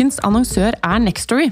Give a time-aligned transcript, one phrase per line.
[0.00, 1.50] ukens annonsør er Nextory.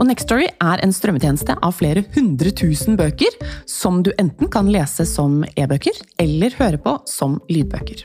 [0.00, 3.34] Og Nextory er en strømmetjeneste av flere hundre tusen bøker,
[3.68, 8.02] som du enten kan lese som e-bøker eller høre på som lydbøker.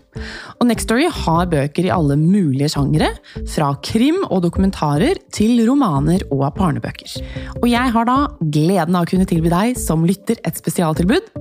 [0.59, 3.09] Og Nextory har bøker i alle mulige sjangere,
[3.49, 7.15] fra krim og dokumentarer til romaner og barnebøker.
[7.61, 11.31] Og jeg har da gleden av å kunne tilby deg som lytter et spesialtilbud.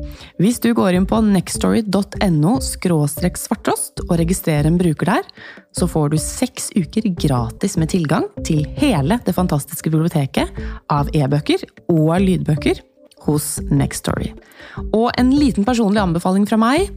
[0.40, 5.28] Hvis du går inn på nextory.no svartrost og registrerer en bruker der,
[5.74, 11.66] så får du seks uker gratis med tilgang til hele det fantastiske biblioteket av e-bøker
[11.90, 12.82] og lydbøker
[13.26, 14.32] hos Nextory.
[14.94, 16.90] Og en liten personlig anbefaling fra meg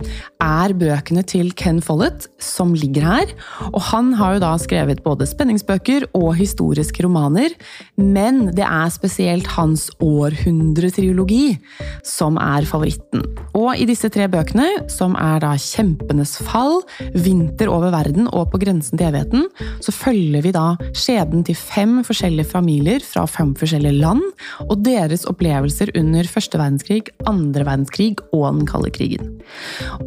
[0.43, 3.33] er bøkene til Ken Follett, som ligger her.
[3.71, 7.53] Og han har jo da skrevet både spenningsbøker og historiske romaner,
[7.99, 11.57] men det er spesielt hans århundretriologi
[12.05, 13.25] som er favoritten.
[13.57, 16.81] Og i disse tre bøkene, som er da Kjempenes fall,
[17.13, 19.47] Vinter over verden og På grensen til evigheten,
[19.83, 24.23] så følger vi da skjebnen til fem forskjellige familier fra fem forskjellige land,
[24.63, 29.35] og deres opplevelser under første verdenskrig, andre verdenskrig og den kalde krigen.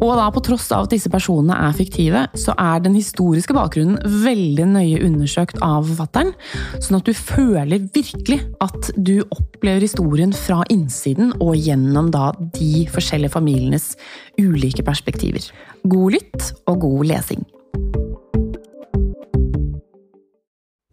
[0.01, 4.01] Og da på tross av at disse personene er fiktive, så er den historiske bakgrunnen
[4.25, 6.33] veldig nøye undersøkt av forfatteren,
[6.81, 12.85] sånn at du føler virkelig at du opplever historien fra innsiden og gjennom da de
[12.91, 13.93] forskjellige familienes
[14.41, 15.47] ulike perspektiver.
[15.87, 17.47] God lytt og god lesing.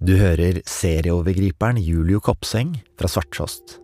[0.08, 3.76] Du hører serieovergriperen Julio Kopseng fra Svarttrost.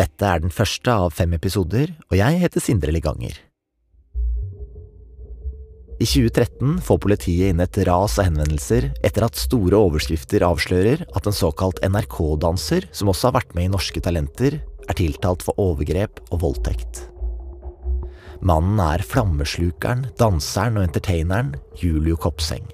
[0.00, 3.34] Dette er den første av fem episoder, og jeg heter Sindre Liganger.
[6.00, 11.28] I 2013 får politiet inn et ras av henvendelser etter at store overskrifter avslører at
[11.28, 14.56] en såkalt NRK-danser, som også har vært med i Norske Talenter,
[14.88, 17.04] er tiltalt for overgrep og voldtekt.
[18.40, 22.64] Mannen er flammeslukeren, danseren og entertaineren Julio Kopseng.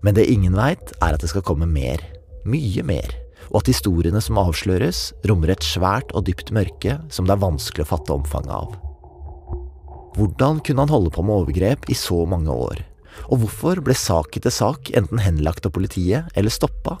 [0.00, 2.00] Men det ingen veit, er at det skal komme mer.
[2.48, 3.19] Mye mer
[3.50, 7.86] og at historiene som avsløres, rommer et svært og dypt mørke som det er vanskelig
[7.86, 8.76] å fatte omfanget av.
[10.16, 12.82] Hvordan kunne han holde på med overgrep i så mange år,
[13.30, 16.98] og hvorfor ble sak etter sak enten henlagt av politiet eller stoppa?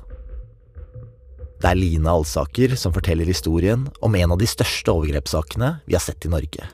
[1.60, 6.04] Det er Line Alsaker som forteller historien om en av de største overgrepssakene vi har
[6.04, 6.68] sett i Norge.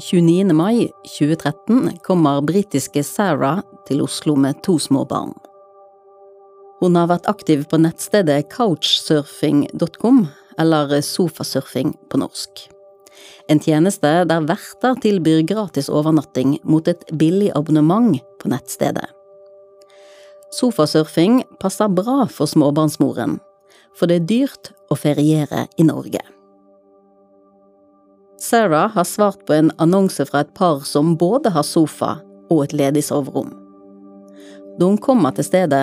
[0.00, 0.52] 29.
[0.52, 5.34] mai 2013 kommer britiske Sarah til Oslo med to små barn.
[6.80, 10.24] Hun har vært aktiv på nettstedet couchsurfing.com,
[10.58, 12.64] eller sofasurfing på norsk.
[13.52, 19.06] En tjeneste der verter tilbyr gratis overnatting mot et billig abonnement på nettstedet.
[20.52, 23.38] Sofasurfing passer bra for småbarnsmoren,
[23.96, 26.24] for det er dyrt å feriere i Norge.
[28.42, 32.16] Sarah har svart på en annonse fra et par som både har sofa
[32.50, 33.52] og et ledig soverom.
[34.80, 35.82] Da hun kommer til stedet,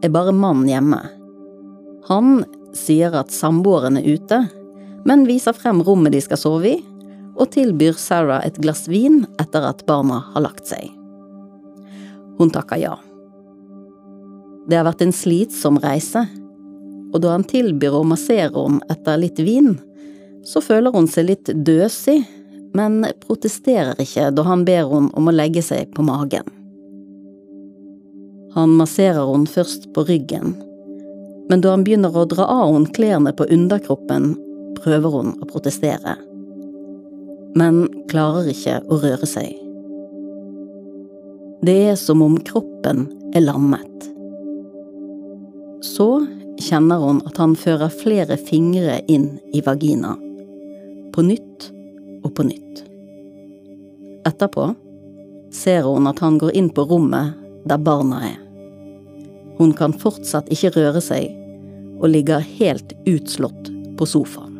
[0.00, 1.02] er bare mannen hjemme.
[2.08, 4.38] Han sier at samboeren er ute,
[5.04, 6.78] men viser frem rommet de skal sove i,
[7.36, 10.88] og tilbyr Sarah et glass vin etter at barna har lagt seg.
[12.40, 12.94] Hun takker ja.
[14.64, 16.24] Det har vært en slitsom reise,
[17.12, 19.74] og da han tilbyr å massere om etter litt vin,
[20.48, 22.22] så føler hun seg litt døsig,
[22.76, 26.46] men protesterer ikke da han ber henne om å legge seg på magen.
[28.56, 30.54] Han masserer henne først på ryggen,
[31.48, 34.34] men da han begynner å dra av henne klærne på underkroppen,
[34.78, 36.16] prøver hun å protestere.
[37.58, 39.56] Men klarer ikke å røre seg.
[41.64, 44.06] Det er som om kroppen er lammet.
[45.84, 46.08] Så
[46.62, 50.14] kjenner hun at han fører flere fingre inn i vagina
[51.18, 51.64] på nytt
[52.22, 52.84] og på nytt.
[54.28, 54.68] Etterpå
[55.50, 57.32] ser hun at han går inn på rommet
[57.66, 58.36] der barna er.
[59.58, 61.32] Hun kan fortsatt ikke røre seg
[61.98, 63.66] og ligger helt utslått
[63.98, 64.54] på sofaen.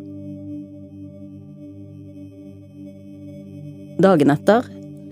[4.03, 4.67] Dagen etter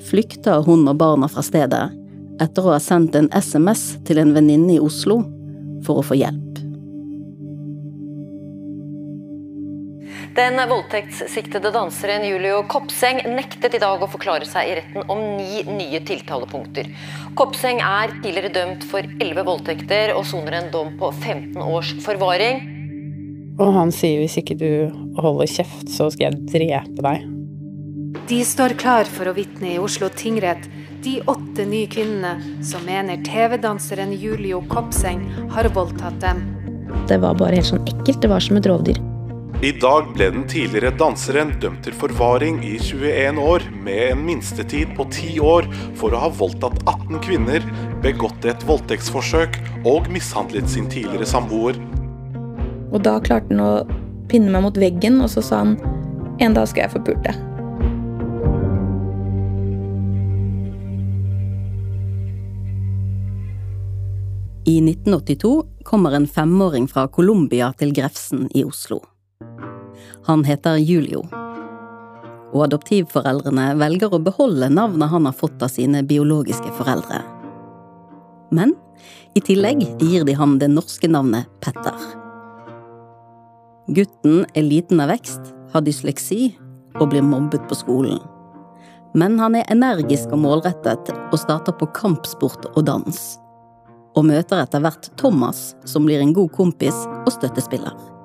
[0.08, 1.84] flykter hun og barna fra stedet
[2.42, 5.20] etter å ha sendt en SMS til en venninne i Oslo
[5.86, 6.45] for å få hjelp.
[10.36, 15.62] Den voldtektssiktede danseren Julio Kopseng nektet i dag å forklare seg i retten om ni
[15.64, 16.90] nye tiltalepunkter.
[17.40, 22.60] Kopseng er tidligere dømt for elleve voldtekter og soner en dom på 15 års forvaring.
[23.56, 24.68] Og han sier hvis ikke du
[25.16, 27.24] holder kjeft, så skal jeg drepe deg.
[28.28, 30.68] De står klar for å vitne i Oslo tingrett,
[31.00, 35.24] de åtte nye kvinnene som mener TV-danseren Julio Kopseng
[35.56, 36.44] har voldtatt dem.
[37.08, 38.20] Det var bare helt sånn ekkelt.
[38.20, 39.05] Det var som et rovdyr.
[39.64, 44.92] I dag ble den tidligere danseren dømt til forvaring i 21 år, med en minstetid
[44.98, 47.64] på 10 år for å ha voldtatt 18 kvinner,
[48.04, 49.56] begått et voldtektsforsøk
[49.88, 51.80] og mishandlet sin tidligere samboer.
[52.92, 53.72] Og da klarte han å
[54.28, 55.76] pinne meg mot veggen, og så sa han
[56.44, 57.32] en dag skal jeg få pulte.
[64.68, 65.56] I 1982
[65.86, 69.00] kommer en femåring fra Colombia til Grefsen i Oslo.
[70.26, 71.20] Han heter Julio.
[72.50, 77.20] Og adoptivforeldrene velger å beholde navnet han har fått av sine biologiske foreldre.
[78.50, 78.74] Men
[79.38, 81.94] i tillegg gir de ham det norske navnet Petter.
[83.86, 86.56] Gutten er liten av vekst, har dysleksi
[86.96, 88.18] og blir mobbet på skolen.
[89.14, 93.22] Men han er energisk og målrettet og starter på kampsport og dans.
[94.18, 98.15] Og møter etter hvert Thomas, som blir en god kompis og støttespiller.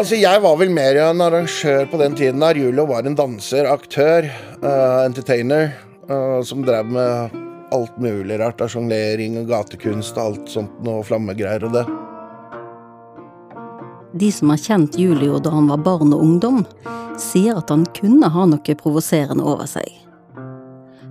[0.00, 2.40] Altså, Jeg var vel mer en arrangør på den tiden.
[2.40, 4.24] der Julio var en danser, aktør,
[4.62, 5.74] uh, entertainer,
[6.08, 7.36] uh, som drev med
[7.70, 11.84] alt mulig rart av sjonglering og gatekunst og alt sånt og flammegreier og det.
[14.16, 16.64] De som har kjent Julio da han var barn og ungdom,
[17.20, 19.84] sier at han kunne ha noe provoserende over seg.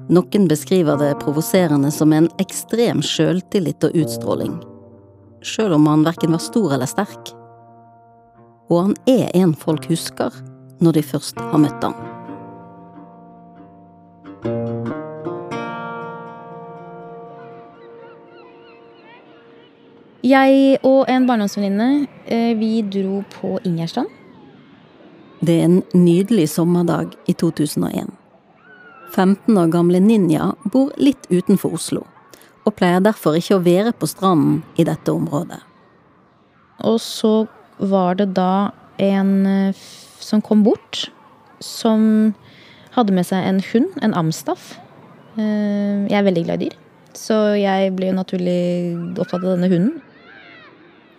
[0.09, 4.57] Noen beskriver det provoserende som en ekstrem sjøltillit og utstråling,
[5.45, 7.37] sjøl om han verken var stor eller sterk.
[8.69, 10.33] Og han er en folk husker
[10.79, 11.97] når de først har møtt ham.
[20.23, 24.07] Jeg og en barndomsvenninne, eh, vi dro på Ingerstrand.
[25.41, 28.11] Det er en nydelig sommerdag i 2001.
[29.15, 32.03] 15 år gamle Ninja bor litt utenfor Oslo,
[32.65, 35.61] og pleier derfor ikke å være på stranden i dette området.
[36.83, 37.47] Og så
[37.79, 39.87] var det da en eh,
[40.19, 41.07] som kom bort,
[41.63, 42.33] som
[42.95, 44.75] hadde med seg en hund, en amstaff.
[45.37, 46.77] Eh, Jeg er veldig glad i dyr,
[47.15, 49.97] så jeg ble jo naturlig opptatt av denne hunden.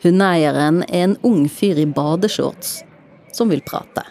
[0.05, 2.81] Hundeeieren er en ung fyr i badeshorts
[3.37, 4.07] som vil prate.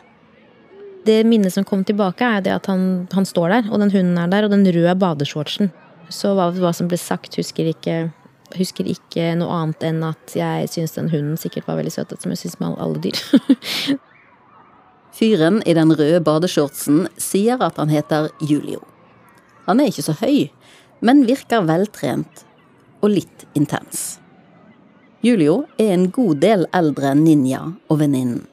[1.07, 4.17] Det minnet som kom tilbake, er det at han, han står der, og den hunden
[4.21, 5.71] er der, og den røde badeshortsen.
[6.13, 8.11] Så hva, hva som ble sagt, husker ikke,
[8.57, 12.33] husker ikke noe annet enn at jeg syns den hunden sikkert var veldig søt, som
[12.33, 13.97] jeg syns med alle dyr.
[15.19, 18.81] Fyren i den røde badeshortsen sier at han heter Julio.
[19.67, 20.47] Han er ikke så høy,
[21.05, 22.45] men virker veltrent
[23.03, 24.19] og litt intens.
[25.25, 27.59] Julio er en god del eldre enn Ninja
[27.91, 28.45] og venninnen.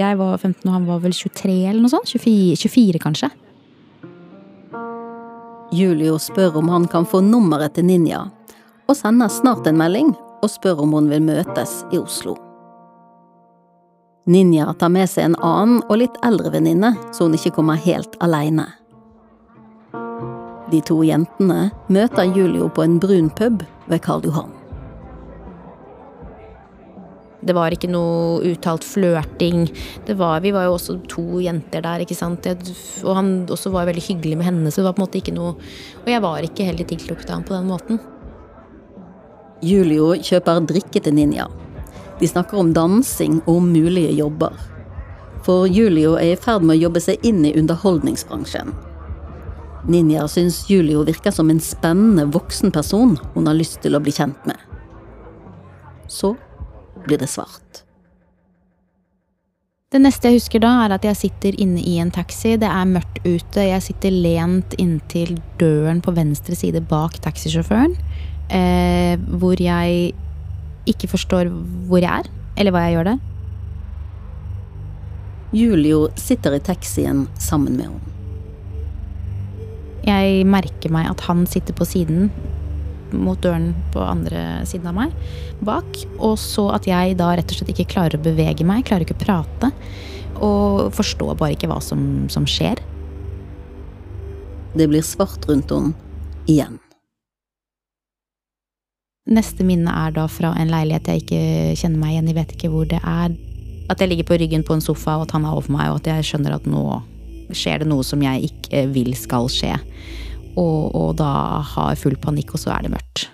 [0.00, 2.10] Jeg var 15, og han var vel 23 eller noe sånt?
[2.10, 3.28] 24, 24 kanskje?
[5.72, 8.24] Julio spør om han kan få nummeret til Ninja,
[8.92, 10.12] og sender snart en melding
[10.42, 12.36] og spør om hun vil møtes i Oslo.
[14.28, 18.14] Ninja tar med seg en annen og litt eldre venninne, så hun ikke kommer helt
[18.22, 18.68] aleine.
[20.72, 24.52] De to jentene møter Julio på en brun pub ved Karl Johan.
[27.42, 29.64] Det var ikke noe uttalt flørting.
[30.06, 32.46] Vi var jo også to jenter der, ikke sant.
[33.02, 35.34] Og han også var veldig hyggelig med henne, så det var på en måte ikke
[35.34, 38.02] noe Og jeg var ikke heller tiltrukket av ham på den måten.
[39.62, 41.46] Julio kjøper drikke til Ninja.
[42.18, 44.56] De snakker om dansing og om mulige jobber.
[45.46, 48.72] For Julio er i ferd med å jobbe seg inn i underholdningsbransjen.
[49.90, 54.14] Ninja syns Julio virker som en spennende voksen person hun har lyst til å bli
[54.14, 54.58] kjent med.
[56.10, 56.34] Så
[57.06, 57.82] blir det svart.
[59.92, 62.54] Det neste jeg husker da, er at jeg sitter inne i en taxi.
[62.56, 63.66] Det er mørkt ute.
[63.66, 67.98] Jeg sitter lent inntil døren på venstre side bak taxisjåføren.
[68.52, 70.12] Eh, hvor jeg
[70.88, 71.48] ikke forstår
[71.88, 72.30] hvor jeg er,
[72.60, 73.20] eller hva jeg gjør der.
[75.52, 78.08] Julio sitter i taxien sammen med henne.
[80.02, 82.32] Jeg merker meg at han sitter på siden
[83.12, 85.16] mot døren på andre siden av meg,
[85.64, 86.00] bak.
[86.18, 89.18] Og så at jeg da rett og slett ikke klarer å bevege meg, klarer ikke
[89.20, 89.72] å prate.
[90.42, 92.80] Og forstår bare ikke hva som, som skjer.
[94.72, 95.92] Det blir svart rundt henne
[96.50, 96.81] igjen.
[99.30, 101.42] Neste minne er da fra en leilighet jeg ikke
[101.78, 103.36] kjenner meg igjen i, vet ikke hvor det er.
[103.90, 106.00] At jeg ligger på ryggen på en sofa, og at han er over meg, og
[106.00, 106.82] at jeg skjønner at nå
[107.54, 109.76] skjer det noe som jeg ikke vil skal skje.
[110.58, 111.30] Og, og da
[111.74, 113.28] har jeg full panikk, og så er det mørkt.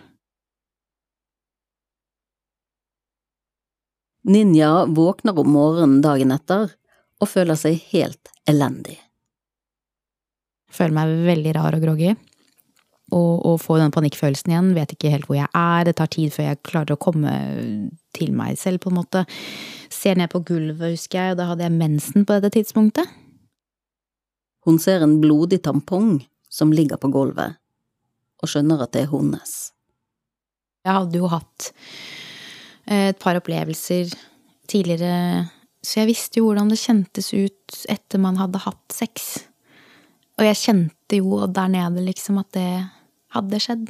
[4.28, 6.74] Ninja våkner om morgenen dagen etter
[7.18, 8.98] og føler seg helt elendig.
[10.68, 12.12] Føler meg veldig rar og groggy.
[13.08, 14.74] Og, og får den panikkfølelsen igjen.
[14.76, 15.86] Vet ikke helt hvor jeg er.
[15.88, 17.32] Det tar tid før jeg klarer å komme
[18.16, 19.24] til meg selv, på en måte.
[19.92, 23.08] Ser ned på gulvet, husker jeg, og da hadde jeg mensen på dette tidspunktet.
[24.68, 26.18] Hun ser en blodig tampong
[26.52, 27.56] som ligger på gulvet,
[28.42, 29.54] og skjønner at det er hennes.
[30.84, 31.70] Jeg hadde jo hatt
[32.88, 34.12] eh, et par opplevelser
[34.68, 35.48] tidligere,
[35.84, 39.46] så jeg visste jo hvordan det kjentes ut etter man hadde hatt sex.
[40.38, 42.70] Og jeg kjente jo der nede liksom at det
[43.34, 43.88] hadde skjedd.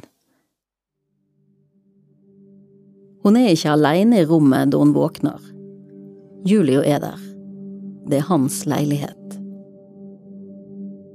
[3.23, 5.39] Hun er ikke aleine i rommet da hun våkner.
[6.47, 7.19] Julio er der.
[8.09, 9.15] Det er hans leilighet.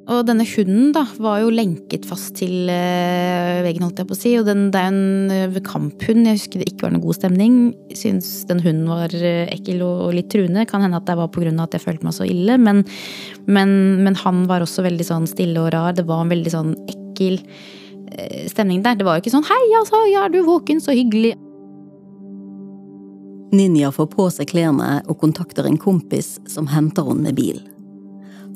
[0.05, 4.19] Og denne hunden da, var jo lenket fast til uh, veggen, holdt jeg på å
[4.21, 4.33] si.
[4.37, 6.29] Og den, det er en uh, kamphund.
[6.29, 7.55] Jeg husker det ikke var noe god stemning.
[7.97, 10.67] Syns den hunden var uh, ekkel og, og, litt truende.
[10.69, 12.59] Kan hende at det var av at jeg følte meg så ille.
[12.61, 12.85] Men,
[13.49, 13.73] men,
[14.05, 15.97] men, han var også veldig sånn stille og rar.
[15.97, 17.41] Det var en veldig sånn ekkel
[18.51, 18.97] stemning der.
[18.99, 21.39] Det var jo ikke sånn 'hei, altså, ja, er du våken, så hyggelig'.
[23.55, 27.61] Ninja får på seg klærne og kontakter en kompis som henter henne med bil.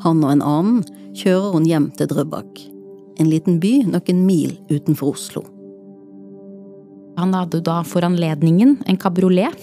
[0.02, 0.82] Han og en annen
[1.14, 2.58] kjører hun hjem til Drøbak,
[3.18, 5.44] en liten by noen mil utenfor Oslo.
[7.18, 9.54] Han hadde da for anledningen en kabriolet,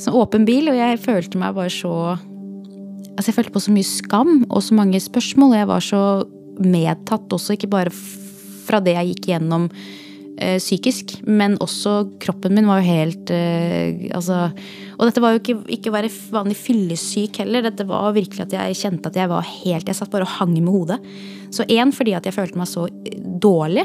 [0.00, 2.18] så åpen bil, og jeg følte meg bare så
[3.12, 6.02] Altså, jeg følte på så mye skam og så mange spørsmål, og jeg var så
[6.64, 7.92] medtatt også, ikke bare
[8.62, 9.68] fra det jeg gikk gjennom
[10.38, 14.44] eh, psykisk, men også kroppen min var jo helt eh, Altså
[14.98, 17.66] Og dette var jo ikke, å være vanlig fyllesyk heller.
[17.66, 20.54] Dette var virkelig at jeg kjente at jeg var helt Jeg satt bare og hang
[20.58, 21.00] med hodet.
[21.52, 22.86] Så én fordi at jeg følte meg så
[23.42, 23.84] dårlig.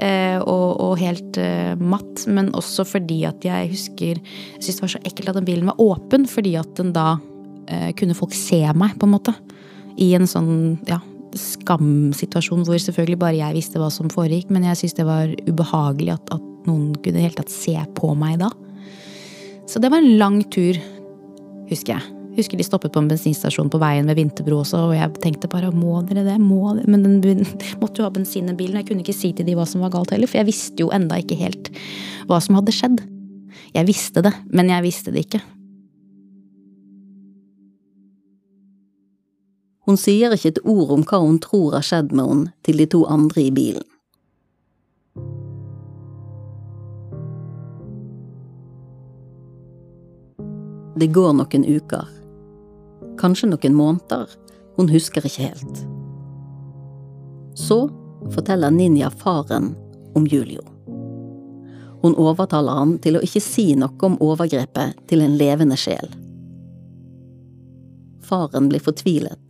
[0.00, 4.84] Eh, og, og, helt uh, matt, men også fordi at jeg husker Jeg syntes det
[4.86, 8.32] var så ekkelt at den bilen var åpen, fordi at den da uh, kunne folk
[8.36, 9.34] se meg, på en måte.
[10.00, 11.02] I en sånn, ja,
[11.38, 16.16] skamsituasjon hvor selvfølgelig bare jeg visste hva som foregikk, men jeg syntes det var ubehagelig
[16.16, 18.50] at, at noen kunne helt tatt se på meg da.
[19.70, 20.78] Så det var en lang tur,
[21.70, 22.18] husker jeg.
[22.32, 25.72] Husker de stoppet på en bensinstasjon på veien ved Vinterbro også, og jeg tenkte bare
[25.76, 27.42] må dere det, må dere Men den
[27.82, 29.92] måtte jo ha bensin i bilen, jeg kunne ikke si til de hva som var
[29.92, 31.72] galt heller, for jeg visste jo enda ikke helt
[32.30, 33.02] hva som hadde skjedd.
[33.72, 35.42] Jeg visste det, men jeg visste det ikke.
[39.86, 42.86] Hun sier ikke et ord om hva hun tror har skjedd med henne til de
[42.86, 43.86] to andre i bilen.
[51.02, 52.06] Det går noen uker.
[53.18, 54.30] Kanskje noen måneder.
[54.76, 55.80] Hun husker ikke helt.
[57.58, 57.88] Så
[58.30, 59.72] forteller Ninja faren
[60.14, 60.62] om Julio.
[62.02, 66.06] Hun overtaler han til å ikke si noe om overgrepet til en levende sjel.
[68.22, 69.41] Faren blir fortvilet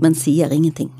[0.00, 0.90] men sier ingenting.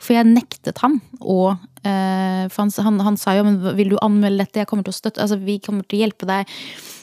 [0.00, 4.46] For jeg nektet ham, og eh, han, han, han, sa jo men vil du anmelde
[4.46, 6.48] dette, jeg kommer til å støtte, altså vi kommer til å hjelpe deg.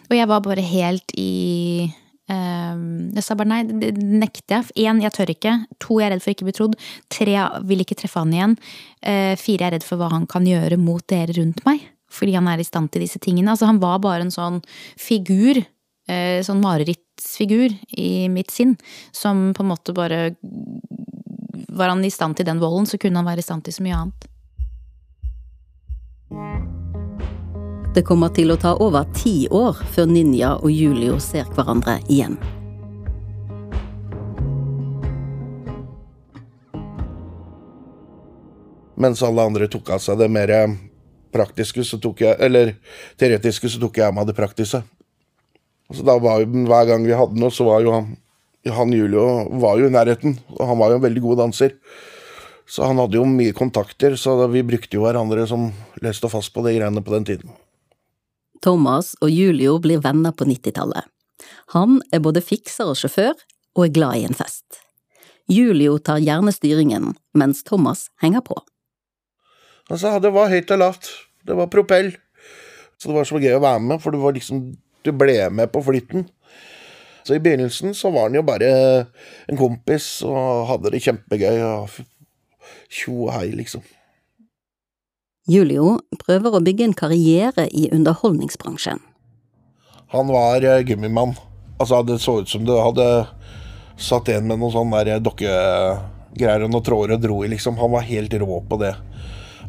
[0.10, 1.86] Og jeg var bare helt i
[2.32, 2.76] eh,
[3.16, 4.88] Jeg sa bare nei, det nekter jeg.
[4.88, 5.54] Én, jeg tør ikke.
[5.84, 6.78] To, jeg er redd for ikke å bli trodd.
[7.14, 8.58] Tre, jeg vil ikke treffe han igjen.
[9.04, 11.84] Uh, fire, jeg er redd for hva han kan gjøre mot dere rundt meg.
[12.12, 13.52] Fordi han er i stand til disse tingene.
[13.52, 14.62] Altså, han var bare en sånn
[15.00, 15.60] figur
[16.08, 18.78] sånn marerittsfigur i mitt sinn,
[19.12, 20.36] som på en måte bare
[21.68, 23.84] Var han i stand til den volden, så kunne han være i stand til så
[23.84, 24.28] mye annet.
[27.98, 32.36] Det kommer til å ta over ti år før Ninja og Julio ser hverandre igjen.
[38.98, 40.54] Mens alle andre tok av seg det mer
[41.34, 42.76] praktiske, så tok jeg Eller
[43.18, 44.84] teoretiske, så tok jeg av meg det praktiske.
[45.94, 48.16] Så da var jo, Hver gang vi hadde noe, så var jo han
[48.74, 51.76] han Julio var jo i nærheten, og han var jo en veldig god danser.
[52.68, 55.70] Så han hadde jo mye kontakter, så vi brukte jo hverandre som
[56.04, 57.54] leste fast på de greiene på den tiden.
[58.64, 61.08] Thomas og Julio blir venner på 90-tallet.
[61.78, 63.38] Han er både fikser og sjåfør,
[63.78, 64.82] og er glad i en fest.
[65.48, 68.58] Julio tar gjerne styringen, mens Thomas henger på.
[69.88, 71.12] Altså, det var høyt og lavt.
[71.48, 72.12] Det var propell.
[72.98, 74.66] Så det var så gøy å være med, for det var liksom
[75.08, 76.28] du ble med på flytten.
[77.28, 78.70] Så i begynnelsen så var han jo bare
[79.52, 81.98] en kompis og hadde det kjempegøy og
[82.88, 83.84] tjo og hei, liksom.
[85.48, 89.00] Julio prøver å bygge en karriere i underholdningsbransjen.
[90.12, 91.36] Han var uh, gummimann.
[91.80, 93.06] Altså, det så ut som du hadde
[94.00, 97.80] satt igjen med noen sånne dokkegreier og noen tråder og dro i, liksom.
[97.80, 98.94] Han var helt rå på det.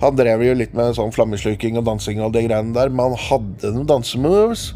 [0.03, 3.23] Han drev jo litt med sånn flammesluking og dansing og de greiene der, men han
[3.29, 4.73] hadde noen dansemoves.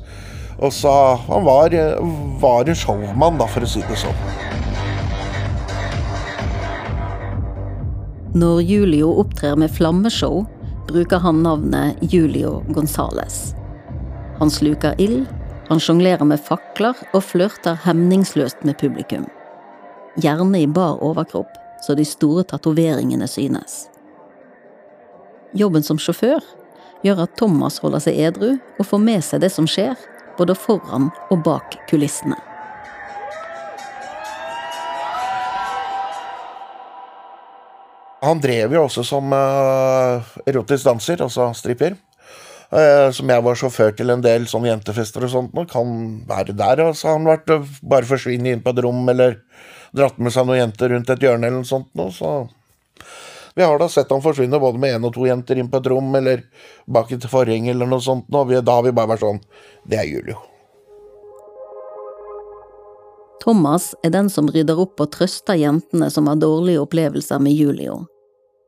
[0.63, 0.91] Og så
[1.27, 1.75] Han var,
[2.41, 4.21] var en showmann, da, for å si det sånn.
[8.39, 10.47] Når Julio opptrer med flammeshow,
[10.89, 13.53] bruker han navnet Julio Gonzales.
[14.39, 15.27] Han sluker ild,
[15.69, 19.27] han sjonglerer med fakler og flørter hemningsløst med publikum.
[20.23, 21.53] Gjerne i bar overkropp,
[21.85, 23.87] så de store tatoveringene synes.
[25.53, 26.41] Jobben som sjåfør
[27.05, 29.97] gjør at Thomas holder seg edru og får med seg det som skjer,
[30.39, 32.39] både foran og bak kulissene.
[38.23, 41.97] Han drev jo også som uh, erotisk danser, altså stripper.
[42.73, 45.57] Uh, som jeg var sjåfør til en del sånne jentefester og sånt.
[45.59, 45.91] Og kan
[46.29, 46.85] være der.
[46.87, 49.41] Og så har han vært uh, bare forsvunnet inn på et rom eller
[49.93, 51.91] dratt med seg noen jenter rundt et hjørne eller noe sånt.
[51.99, 52.37] Nå, så
[53.55, 55.91] vi har da sett han forsvinne både med én og to jenter inn på et
[55.93, 56.47] rom, eller
[56.87, 58.31] bak et forheng eller noe sånt.
[58.33, 59.43] Og da har vi bare vært sånn
[59.85, 60.39] Det er Julio.
[63.43, 68.05] Thomas er den som rydder opp og trøster jentene som har dårlige opplevelser med Julio,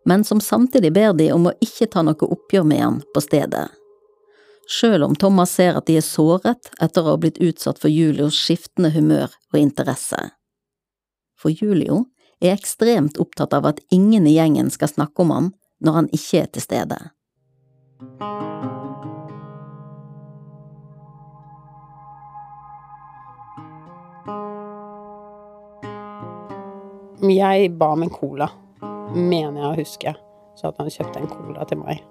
[0.05, 3.69] men som samtidig ber de om å ikke ta noe oppgjør med han på stedet.
[4.67, 8.35] Sjøl om Thomas ser at de er såret etter å ha blitt utsatt for Julios
[8.35, 10.19] skiftende humør og interesse.
[11.39, 12.07] For Julio
[12.41, 15.53] er ekstremt opptatt av at ingen i gjengen skal snakke om han
[15.85, 16.99] når han ikke er til stede.
[27.25, 28.51] Jeg ba om en cola,
[29.15, 30.13] mener jeg å huske,
[30.59, 32.03] så at han kjøpte en cola til meg.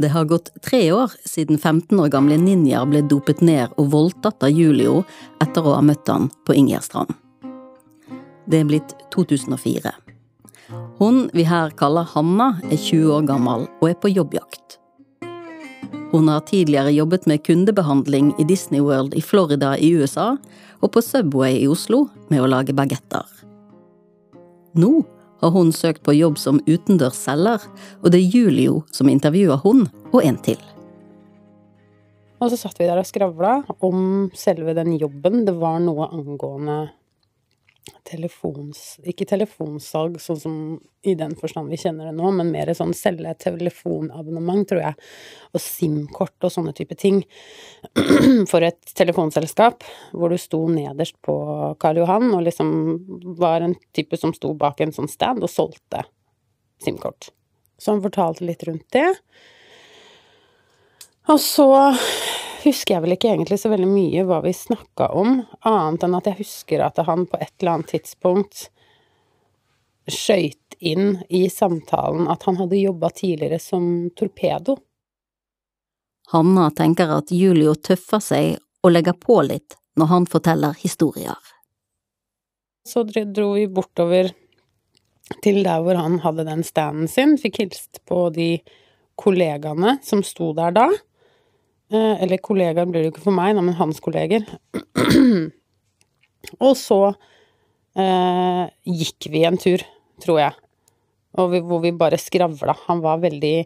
[0.00, 4.46] Det har gått tre år siden 15 år gamle ninjaer ble dopet ned og voldtatt
[4.46, 5.02] av Julio
[5.44, 7.12] etter å ha møtt han på Ingjerdstrand.
[8.50, 9.92] Det er blitt 2004.
[10.98, 14.78] Hun vi her kaller Hanna, er 20 år gammel og er på jobbjakt.
[16.10, 20.32] Hun har tidligere jobbet med kundebehandling i Disney World i Florida i USA
[20.80, 23.22] og på Subway i Oslo med å lage bagetter.
[24.74, 24.92] Nå
[25.40, 27.62] har hun søkt på jobb som utendørsselger,
[28.02, 30.58] og det er Julio som intervjuer hun og en til.
[32.40, 35.44] Og så satt vi der og skravla om selve den jobben.
[35.46, 36.88] Det var noe angående
[38.08, 38.98] telefons...
[39.08, 40.56] Ikke telefonsalg sånn som
[41.06, 45.08] i den forstand vi kjenner det nå, men mer sånn selge telefonabonnement, tror jeg,
[45.54, 47.22] og SIM-kort og sånne type ting
[48.50, 51.36] for et telefonselskap, hvor du sto nederst på
[51.80, 52.72] Karl Johan og liksom
[53.40, 56.04] var en type som sto bak en sånn stand og solgte
[56.84, 57.32] SIM-kort.
[57.80, 59.08] Så han fortalte litt rundt det.
[61.30, 61.68] Og så
[62.64, 66.28] husker jeg vel ikke egentlig så veldig mye hva vi snakka om, annet enn at
[66.30, 68.68] jeg husker at han på et eller annet tidspunkt
[70.10, 73.84] skøyt inn i samtalen at han hadde jobba tidligere som
[74.16, 74.78] torpedo.
[76.32, 81.36] Hanna tenker at Julio tøffer seg og legger på litt når han forteller historier.
[82.86, 84.30] Så dro vi bortover
[85.44, 88.54] til der hvor han hadde den standen sin, fikk hilst på de
[89.20, 90.88] kollegaene som sto der da.
[91.90, 94.46] Eh, eller kollegaer blir det jo ikke for meg, men hans kolleger.
[96.66, 97.00] Og så
[97.98, 99.82] eh, gikk vi en tur,
[100.22, 100.54] tror jeg,
[101.50, 102.76] vi, hvor vi bare skravla.
[102.86, 103.56] Han var veldig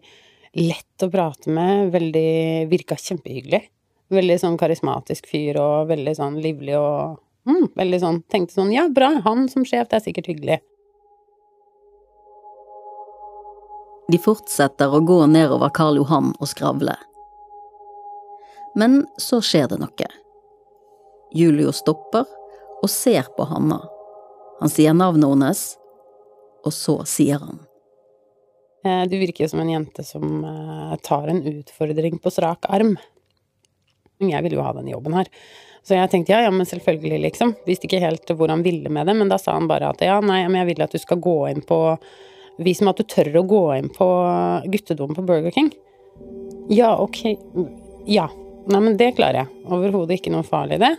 [0.56, 2.28] lett å prate med, veldig
[2.72, 3.64] Virka kjempehyggelig.
[4.14, 7.16] Veldig sånn karismatisk fyr og veldig sånn livlig og
[7.48, 10.58] mm, Veldig sånn Tenkte sånn Ja, bra, han som sjef, det er sikkert hyggelig.
[14.12, 16.98] De fortsetter å gå nedover Karl Johan og skravle.
[18.74, 20.08] Men så skjer det noe.
[21.34, 22.26] Julio stopper
[22.82, 23.80] og ser på Hanna.
[24.60, 25.62] Han sier navnet hennes,
[26.64, 27.62] og så sier han.
[28.84, 32.94] Eh, du virker som en jente som eh, tar en utfordring på strak arm.
[34.22, 35.30] Jeg ville jo ha denne jobben her.
[35.84, 37.56] Så jeg tenkte ja, ja, men selvfølgelig, liksom.
[37.66, 40.20] Visste ikke helt hvor han ville med det, men da sa han bare at ja,
[40.24, 41.80] nei, men jeg vil at du skal gå inn på
[42.62, 44.06] Vis meg at du tør å gå inn på
[44.70, 45.72] guttedomen på Burger King.
[46.70, 47.24] Ja, ok.
[48.06, 48.28] Ja.
[48.64, 49.62] Nei, men det klarer jeg.
[49.68, 50.94] Overhodet ikke noe farlig, det.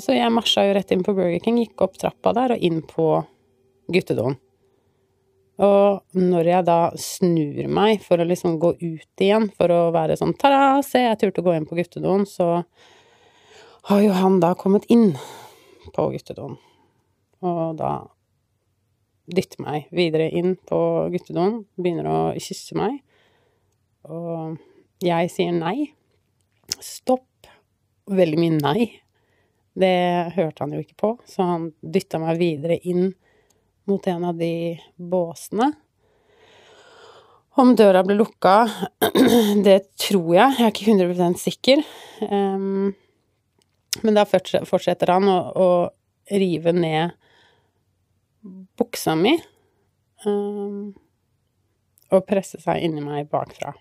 [0.00, 2.80] Så jeg marsja jo rett inn på Burger King, gikk opp trappa der og inn
[2.86, 3.06] på
[3.92, 4.38] guttedoen.
[5.62, 10.16] Og når jeg da snur meg for å liksom gå ut igjen, for å være
[10.18, 12.62] sånn ta-da, se, jeg turte å gå inn på guttedoen, så
[13.90, 15.12] har jo han da kommet inn
[15.92, 16.56] på guttedoen.
[17.42, 17.94] Og da
[19.32, 20.78] dytter meg videre inn på
[21.12, 23.02] guttedoen, begynner å kysse meg.
[24.08, 24.56] Og
[25.02, 25.92] jeg sier nei
[26.84, 27.48] stopp.
[28.12, 28.88] Veldig mye nei.
[29.72, 29.94] Det
[30.36, 33.12] hørte han jo ikke på, så han dytta meg videre inn
[33.88, 35.72] mot en av de båsene.
[37.52, 38.66] Om døra ble lukka,
[39.66, 40.58] det tror jeg.
[40.58, 41.82] Jeg er ikke 100 sikker.
[44.02, 45.68] Men da fortsetter han å,
[46.32, 47.10] rive ned
[48.78, 49.32] buksa mi
[52.14, 53.72] og presse seg inni meg bakfra.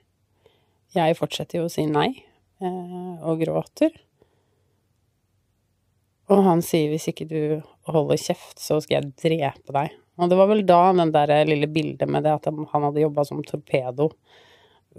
[0.97, 2.09] Jeg fortsetter jo å si nei,
[2.62, 3.93] og gråter.
[6.32, 7.39] Og han sier hvis ikke du
[7.91, 9.97] holder kjeft, så skal jeg drepe deg.
[10.21, 13.26] Og det var vel da den der lille bildet med det at han hadde jobba
[13.28, 14.12] som torpedo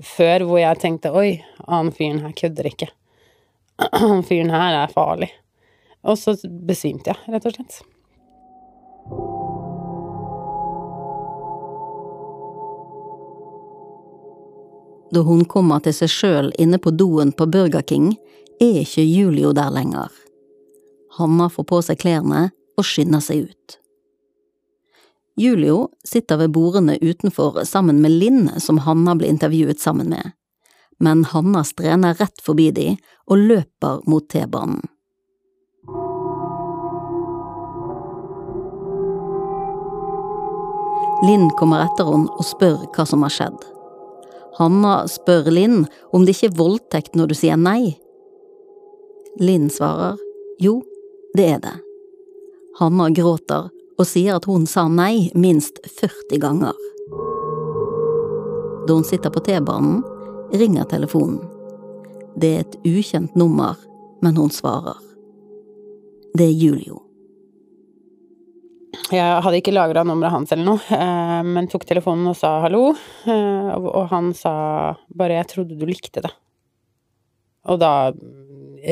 [0.02, 1.36] før, hvor jeg tenkte oi,
[1.68, 2.90] han fyren her kødder ikke.
[3.98, 5.30] Han fyren her er farlig.
[6.04, 9.31] Og så besvimte jeg, rett og slett.
[15.12, 18.14] Da hun kommer til seg sjøl inne på doen på Burger King,
[18.60, 20.08] er ikke Julio der lenger.
[21.18, 22.46] Hanna får på seg klærne
[22.80, 23.76] og skynder seg ut.
[25.36, 30.32] Julio sitter ved bordene utenfor sammen med Linn, som Hanna ble intervjuet sammen med,
[31.00, 32.88] men Hanna strener rett forbi de
[33.28, 34.80] og løper mot T-banen.
[41.22, 43.60] Linn kommer etter henne og spør hva som har skjedd.
[44.58, 47.94] Hanna spør Linn om det ikke er voldtekt når du sier nei.
[49.40, 50.18] Linn svarer
[50.60, 50.82] jo,
[51.36, 51.76] det er det.
[52.80, 56.76] Hanna gråter og sier at hun sa nei minst 40 ganger.
[58.86, 60.02] Da hun sitter på T-banen,
[60.52, 61.40] ringer telefonen.
[62.36, 63.76] Det er et ukjent nummer,
[64.24, 64.98] men hun svarer.
[66.34, 67.01] Det er Julio.
[69.12, 72.92] Jeg hadde ikke lagra nummeret hans eller noe, eh, men tok telefonen og sa hallo.
[73.24, 76.34] Eh, og han sa bare 'jeg trodde du likte det'.
[77.64, 78.12] Og da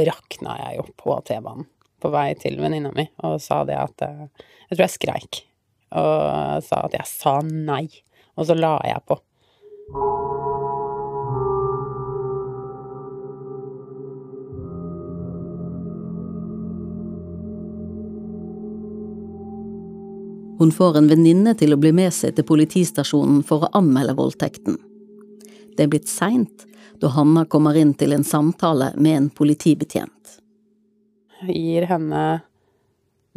[0.06, 1.66] rakna jeg jo på T-banen
[2.00, 4.28] på vei til venninna mi og sa det at eh,
[4.70, 5.42] Jeg tror jeg skreik
[5.90, 7.88] og sa at jeg sa nei,
[8.38, 10.29] og så la jeg på.
[20.60, 24.74] Hun får en venninne til å bli med seg til politistasjonen for å anmelde voldtekten.
[25.72, 26.66] Det er blitt seint
[27.00, 30.34] da Hanna kommer inn til en samtale med en politibetjent.
[31.46, 32.26] Jeg gir henne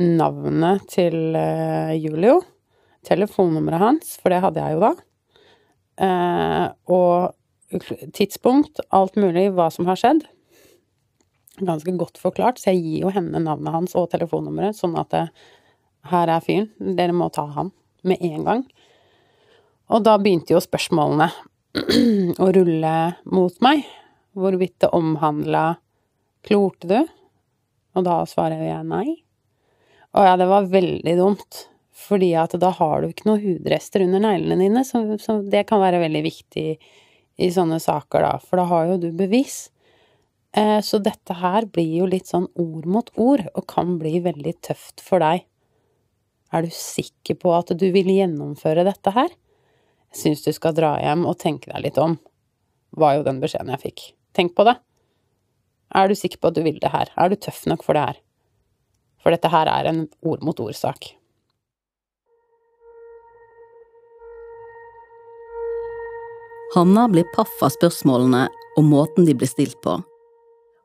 [0.04, 2.42] navnet til uh, Julio,
[3.08, 4.92] telefonnummeret hans, for det hadde jeg jo da,
[6.04, 7.80] uh, og
[8.20, 10.28] tidspunkt, alt mulig, hva som har skjedd.
[11.64, 15.28] Ganske godt forklart, så jeg gir jo henne navnet hans og telefonnummeret, sånn at det,
[16.12, 17.72] her er fyren, dere må ta han
[18.04, 18.64] med en gang.
[19.94, 21.30] Og da begynte jo spørsmålene
[22.44, 22.96] å rulle
[23.32, 23.84] mot meg,
[24.38, 25.74] hvorvidt det omhandla
[26.44, 26.98] Klorte du?
[27.96, 29.14] Og da svarer jeg nei.
[30.14, 31.60] Og ja, det var veldig dumt,
[31.96, 35.82] fordi at da har du ikke noen hudrester under neglene dine, så, så det kan
[35.82, 36.68] være veldig viktig
[37.42, 39.70] i sånne saker, da, for da har jo du bevis.
[40.54, 44.54] Eh, så dette her blir jo litt sånn ord mot ord, og kan bli veldig
[44.68, 45.48] tøft for deg.
[46.54, 49.32] Er du sikker på at du vil gjennomføre dette her?
[50.14, 52.20] Jeg syns du skal dra hjem og tenke deg litt om,
[52.94, 54.04] var jo den beskjeden jeg fikk.
[54.38, 54.76] Tenk på det.
[55.98, 57.10] Er du sikker på at du vil det her?
[57.18, 58.20] Er du tøff nok for det her?
[59.24, 61.14] For dette her er en ord mot ord-sak.
[66.74, 70.00] Hanna blir paff av spørsmålene og måten de blir stilt på,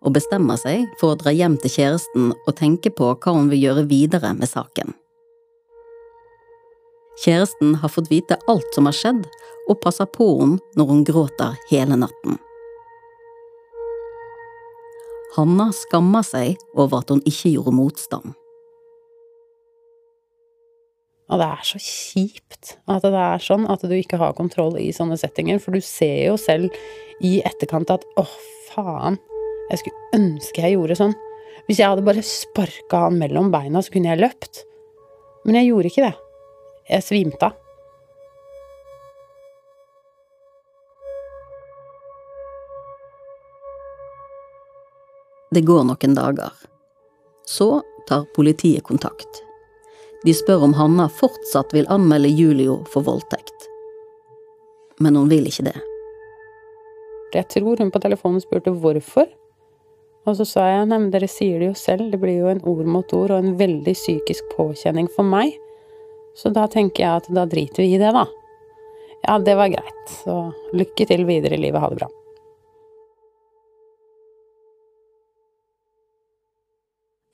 [0.05, 3.65] og bestemmer seg for å dra hjem til kjæresten og tenke på hva hun vil
[3.65, 4.93] gjøre videre med saken.
[7.19, 9.25] Kjæresten har fått vite alt som har skjedd,
[9.69, 12.39] og passer på henne når hun gråter hele natten.
[15.37, 18.37] Hanna skammer seg over at hun ikke gjorde motstand.
[21.29, 24.89] Og det er så kjipt at det er sånn, at du ikke har kontroll i
[24.97, 26.73] sånne settinger, for du ser jo selv
[27.21, 28.37] i etterkant at åh,
[28.71, 29.19] faen,
[29.69, 31.13] jeg skulle ønske jeg gjorde sånn.
[31.69, 34.63] Hvis jeg hadde bare sparka han mellom beina, så kunne jeg løpt.
[35.45, 36.15] Men jeg gjorde ikke det.
[36.89, 37.57] Jeg svimte av.
[45.51, 46.53] Det går noen dager.
[47.49, 49.43] Så tar politiet kontakt.
[50.25, 53.69] De spør om Hanna fortsatt vil anmelde Julio for voldtekt.
[54.99, 55.77] Men hun vil ikke det.
[57.33, 59.29] Jeg tror hun på telefonen spurte hvorfor.
[60.29, 62.65] Og så sa jeg nei, men dere sier det jo selv, det blir jo en
[62.69, 65.55] ord mot ord og en veldig psykisk påkjenning for meg.
[66.39, 68.27] Så da tenker jeg at da driter vi i det, da.
[69.27, 70.15] Ja, det var greit.
[70.23, 70.39] Så
[70.73, 71.83] lykke til videre i livet.
[71.83, 72.09] Ha det bra.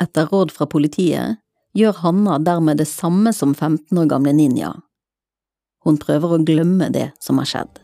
[0.03, 1.41] Etter råd fra politiet
[1.77, 4.73] gjør Hanna dermed det samme som 15 år gamle Ninja.
[5.85, 7.84] Hun prøver å glemme det som har skjedd.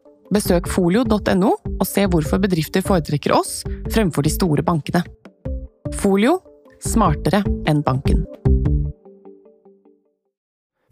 [0.31, 5.03] Besøk folio.no og se hvorfor bedrifter foretrekker oss fremfor de store bankene.
[5.99, 6.37] Folio
[6.79, 8.23] smartere enn banken.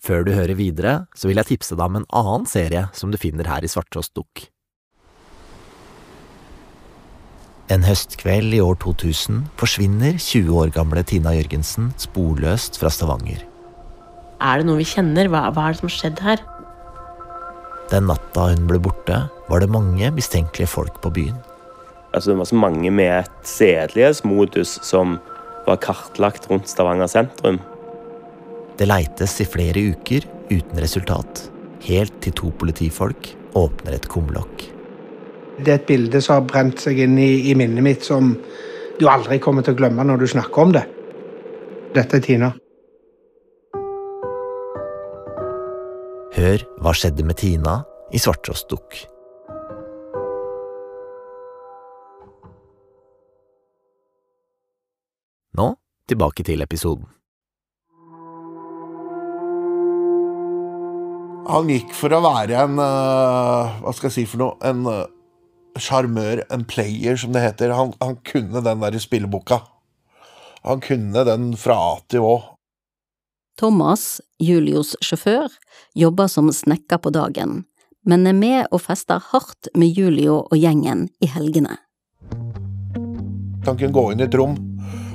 [0.03, 3.19] Før du hører videre, så vil jeg tipse deg om en annen serie som du
[3.19, 4.49] finner her i Svarttrost Dukk.
[7.69, 13.45] En høstkveld i år 2000 forsvinner 20 år gamle Tina Jørgensen sporløst fra Stavanger.
[14.39, 15.29] Er det noe vi kjenner?
[15.29, 16.48] Hva, hva er det som har skjedd her?
[17.89, 21.37] Den natta hun ble borte, var det mange mistenkelige folk på byen.
[22.13, 25.17] Altså, det var så mange med et sedelighetsmodus som
[25.65, 27.59] var kartlagt rundt Stavanger sentrum.
[28.77, 31.43] Det leites i flere uker uten resultat,
[31.85, 34.69] helt til to politifolk åpner et kumlokk.
[35.59, 38.31] Det er et bilde som har brent seg inn i, i minnet mitt som
[38.99, 40.85] du aldri kommer til å glemme når du snakker om det.
[41.95, 42.53] Dette er Tina.
[46.29, 47.79] Hør hva skjedde med Tina
[48.13, 48.99] i Svarttrost Dukk.
[55.57, 55.71] Nå
[56.09, 57.07] tilbake til episoden.
[61.49, 64.53] Han gikk for å være en uh, Hva skal jeg si for noe?
[64.61, 64.85] En
[65.81, 67.73] sjarmør, uh, en player, som det heter.
[67.73, 69.63] Han, han kunne den der spilleboka.
[70.61, 72.37] Han kunne den fra A til Å.
[73.59, 75.51] Thomas, Julios sjåfør,
[75.95, 77.63] jobber som snekker på dagen,
[78.05, 81.77] men er med og fester hardt med Julio og gjengen i helgene.
[83.67, 84.55] Han kunne gå inn i et rom,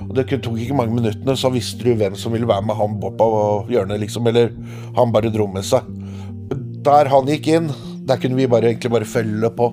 [0.05, 2.99] og det tok ikke mange minuttene, så visste du hvem som ville være med han
[3.01, 3.31] på
[3.73, 4.53] hjørnet, liksom, eller
[4.99, 5.87] han bare dro med seg.
[6.85, 7.71] Der han gikk inn,
[8.05, 9.73] der kunne vi bare, egentlig bare følge på.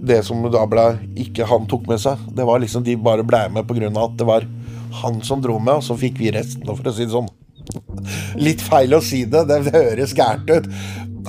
[0.00, 0.86] Det som da ble
[1.20, 4.26] ikke han tok med seg, det var liksom de bare ble med av at det
[4.26, 4.48] var
[5.02, 7.30] han som dro med, og så fikk vi resten, for å si det sånn.
[8.40, 10.68] Litt feil å si det, det høres gærent ut.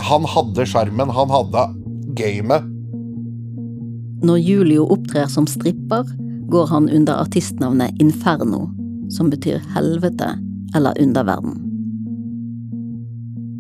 [0.09, 1.65] Han hadde sjarmen, han hadde
[2.17, 2.67] gamet.
[4.21, 6.05] Når Julio opptrer som stripper,
[6.51, 8.67] går han under artistnavnet Inferno,
[9.09, 10.35] som betyr helvete
[10.75, 11.57] eller underverden.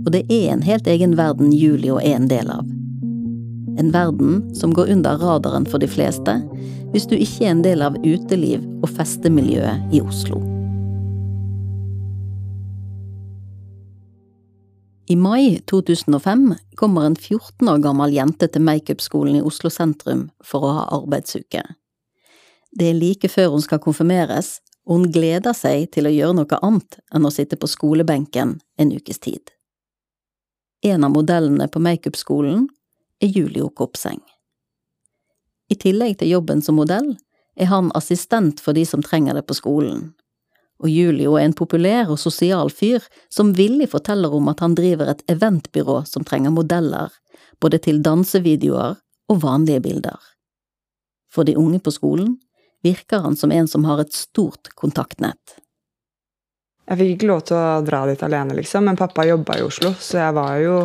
[0.05, 2.67] Og det er en helt egen verden Julio er en del av.
[3.79, 6.41] En verden som går under radaren for de fleste,
[6.91, 10.50] hvis du ikke er en del av uteliv- og festemiljøet i Oslo.
[15.11, 20.63] I mai 2005 kommer en 14 år gammel jente til makeupskolen i Oslo sentrum for
[20.63, 21.63] å ha arbeidsuke.
[22.71, 26.59] Det er like før hun skal konfirmeres, og hun gleder seg til å gjøre noe
[26.63, 29.51] annet enn å sitte på skolebenken en ukes tid.
[30.87, 32.69] En av modellene på makeupskolen
[33.19, 34.21] er Julio Kopseng.
[35.67, 37.17] I tillegg til jobben som modell
[37.59, 40.13] er han assistent for de som trenger det på skolen,
[40.81, 45.11] og Julio er en populær og sosial fyr som villig forteller om at han driver
[45.11, 47.13] et eventbyrå som trenger modeller,
[47.61, 48.97] både til dansevideoer
[49.29, 50.17] og vanlige bilder.
[51.31, 52.35] For de unge på skolen
[52.83, 55.59] virker han som en som har et stort kontaktnett.
[56.89, 59.93] Jeg fikk ikke lov til å dra dit alene, liksom, men pappa jobba i Oslo,
[59.99, 60.81] så jeg var jo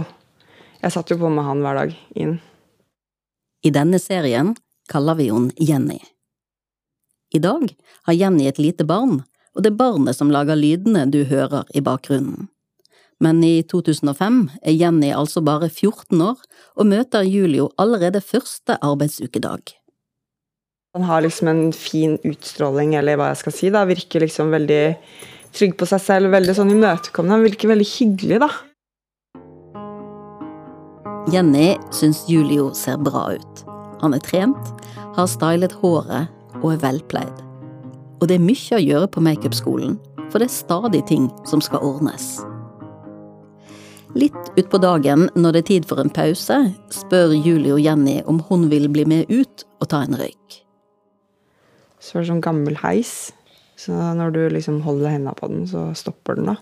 [0.76, 2.34] Jeg satt jo på med han hver dag inn.
[3.64, 4.52] I denne serien
[4.92, 5.96] kaller vi hun Jenny.
[7.34, 7.72] I dag
[8.06, 9.24] har Jenny et lite barn,
[9.56, 12.50] og det er barnet som lager lydene du hører i bakgrunnen.
[13.24, 16.36] Men i 2005 er Jenny altså bare 14 år
[16.76, 19.72] og møter Julio allerede første arbeidsukedag.
[20.96, 23.84] Han har liksom en fin utstråling, eller hva jeg skal si, da.
[23.88, 24.82] Virker liksom veldig
[25.56, 27.36] trygg på seg selv, veldig sånn imøtekommende.
[27.36, 28.50] Han virker veldig hyggelig, da.
[31.32, 33.64] Jenny syns Julio ser bra ut.
[34.04, 34.72] Han er trent,
[35.16, 37.45] har stylet håret og er velpleid.
[38.16, 39.96] Og det er mye å gjøre på makeupskolen,
[40.30, 42.38] for det er stadig ting som skal ordnes.
[44.16, 46.56] Litt utpå dagen, når det er tid for en pause,
[46.94, 50.62] spør Julie og Jenny om hun vil bli med ut og ta en røyk.
[52.00, 53.34] Så er det sånn gammel heis,
[53.76, 56.56] så når du liksom holder hendene på den, så stopper den, da.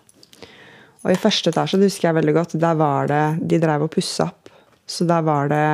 [1.05, 3.93] Og i første etasje, det husker jeg veldig godt, der var det De drev og
[3.93, 4.51] pussa opp.
[4.89, 5.67] Så der var det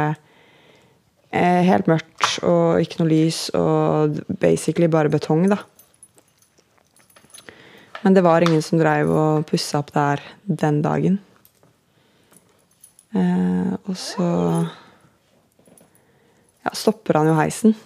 [1.33, 5.63] eh, helt mørkt og ikke noe lys og basically bare betong, da.
[8.03, 11.19] Men det var ingen som dreiv og pussa opp der den dagen.
[13.13, 14.29] Eh, og så
[16.65, 17.77] ja, stopper han jo heisen.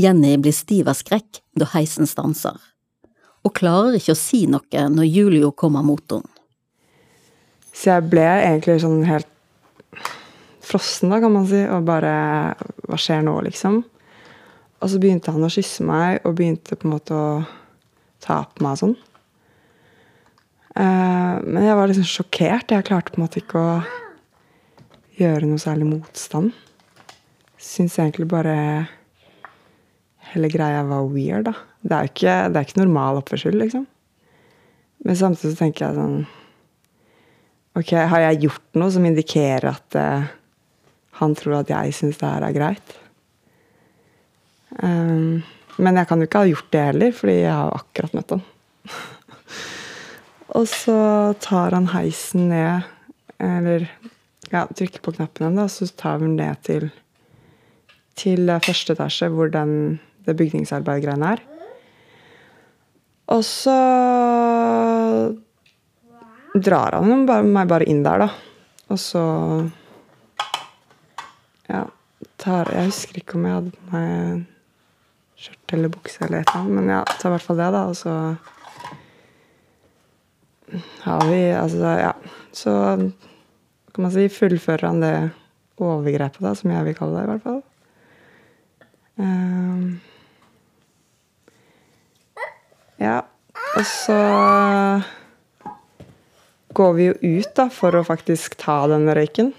[0.00, 2.56] Jenny blir stiv av skrekk da heisen stanser,
[3.44, 6.28] og klarer ikke å si noe når Julio kommer mot henne.
[7.72, 9.28] Så jeg ble egentlig sånn helt
[10.62, 12.12] frossen, da, kan man si, og bare
[12.86, 13.80] Hva skjer nå, liksom?
[14.82, 17.26] Og så begynte han å kysse meg, og begynte på en måte å
[18.22, 18.96] ta på meg og sånn.
[20.72, 22.74] Eh, men jeg var liksom sjokkert.
[22.74, 23.76] Jeg klarte på en måte ikke å
[25.20, 26.50] gjøre noe særlig motstand.
[27.62, 28.56] Syns egentlig bare
[30.32, 31.54] hele greia var weird, da.
[31.82, 33.86] Det er ikke, det er ikke normal oppførsel, liksom.
[35.02, 36.22] Men samtidig så tenker jeg sånn
[37.72, 40.26] Ok, har jeg gjort noe som indikerer at uh,
[41.22, 42.92] han tror at jeg syns det her er greit?
[44.80, 45.42] Um,
[45.80, 48.42] men jeg kan jo ikke ha gjort det heller, fordi jeg har akkurat møtt han.
[50.58, 50.98] og så
[51.42, 52.88] tar han heisen ned,
[53.42, 53.86] eller
[54.52, 56.90] ja, trykker på knappen igjen, da, så tar vi den ned til,
[58.20, 61.44] til første etasje, hvor den, det bygningsarbeidgreiene er.
[63.32, 63.78] Og så
[66.52, 68.32] drar han meg bare inn der, da.
[68.92, 69.24] Og så
[71.70, 71.86] Ja,
[72.36, 74.51] tar Jeg husker ikke om jeg hadde på meg
[75.76, 77.82] eller bukse eller et eller annet, men ja, ta i hvert fall det, da.
[77.90, 78.14] Og så
[81.04, 82.12] har vi Altså, ja.
[82.52, 82.72] Så
[83.94, 85.16] kan man si fullfører han det
[85.80, 87.62] overgrepet, da, som jeg vil kalle det, i hvert fall.
[89.16, 90.00] Um,
[93.00, 93.18] ja.
[93.76, 94.20] Og så
[96.72, 99.52] går vi jo ut da, for å faktisk ta den røyken.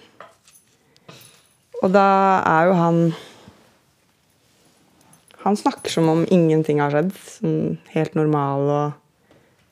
[1.83, 2.07] Og da
[2.47, 2.99] er jo han
[5.43, 7.11] Han snakker som om ingenting har skjedd.
[7.37, 7.55] Sånn
[7.91, 8.99] helt normal og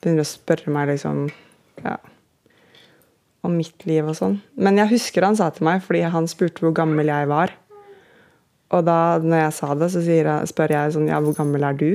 [0.02, 1.24] begynner å spørre meg liksom
[1.84, 1.96] ja,
[3.46, 4.36] om mitt liv og sånn.
[4.60, 7.54] Men jeg husker han sa til meg, fordi han spurte hvor gammel jeg var.
[8.72, 11.76] Og da når jeg sa det, så jeg, spør jeg sånn Ja, hvor gammel er
[11.76, 11.90] du?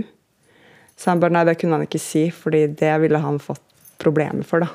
[0.97, 3.63] Så han bare Nei, det kunne han ikke si, fordi det ville han fått
[4.01, 4.69] problemer for, da.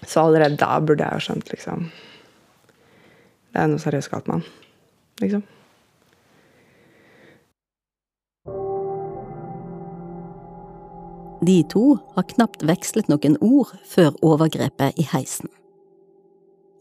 [0.00, 1.88] Så allerede da burde jeg jo skjønt, liksom
[3.52, 4.46] Det er noe seriøst galt med han.
[5.20, 5.44] Liksom.
[11.40, 15.48] De to har knapt vekslet noen ord før overgrepet i heisen.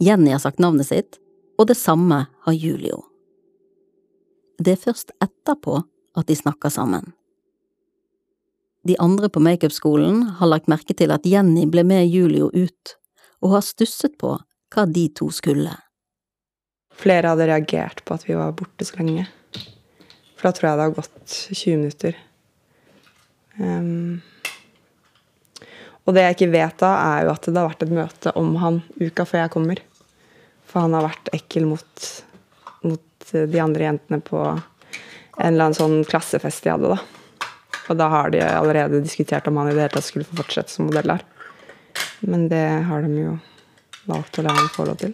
[0.03, 1.19] Jenny har sagt navnet sitt,
[1.59, 3.05] og det samme har Julio.
[4.59, 5.79] Det er først etterpå
[6.19, 7.13] at de snakker sammen.
[8.87, 12.95] De andre på makeupskolen har lagt merke til at Jenny ble med Julio ut,
[13.39, 14.35] og har stusset på
[14.73, 15.71] hva de to skulle.
[16.99, 19.27] Flere hadde reagert på at vi var borte så lenge.
[20.35, 22.19] For da tror jeg det har gått 20 minutter.
[23.59, 24.19] Um,
[26.09, 28.55] og det jeg ikke vet da, er jo at det har vært et møte om
[28.57, 29.81] han uka før jeg kommer.
[30.65, 32.09] For han har vært ekkel mot,
[32.81, 34.57] mot de andre jentene på en
[35.51, 37.45] eller annen sånn klassefest de hadde, da.
[37.89, 40.73] Og da har de allerede diskutert om han i det hele tatt skulle få fortsette
[40.73, 41.23] som modell her.
[42.25, 43.37] Men det har de jo
[44.09, 45.13] valgt å la han få lov til.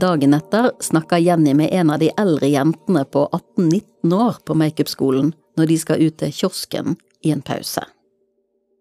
[0.00, 5.32] Dagen etter snakka Jenny med en av de eldre jentene på 18-19 år på makeupskolen
[5.60, 7.84] når de skal ut til kiosken i en pause.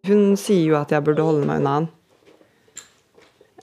[0.08, 1.90] Hun sier jo at jeg burde holde meg unna han.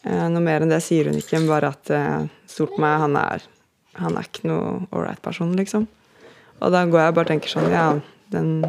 [0.04, 3.16] Eh, noe mer enn det sier hun ikke, bare at stol stort på meg, han
[3.18, 3.46] er,
[3.96, 5.88] han er ikke noe ålreit person, liksom.
[6.60, 7.88] Og da går jeg og bare tenker sånn, ja,
[8.32, 8.60] den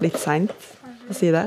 [0.00, 0.52] Litt seint
[1.10, 1.44] å si det.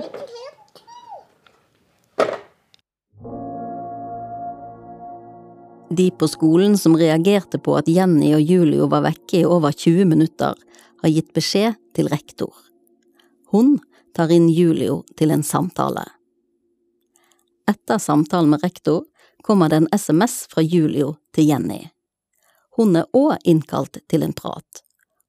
[5.94, 10.06] De på skolen som reagerte på at Jenny og Julio var vekke i over 20
[10.10, 10.54] minutter,
[11.04, 12.54] har gitt beskjed til rektor.
[13.52, 13.78] Hun
[14.16, 16.06] tar inn Julio til en samtale.
[17.70, 19.04] Etter samtalen med rektor
[19.44, 21.82] kommer det en SMS fra Julio til Jenny.
[22.78, 24.82] Hun er òg innkalt til en prat,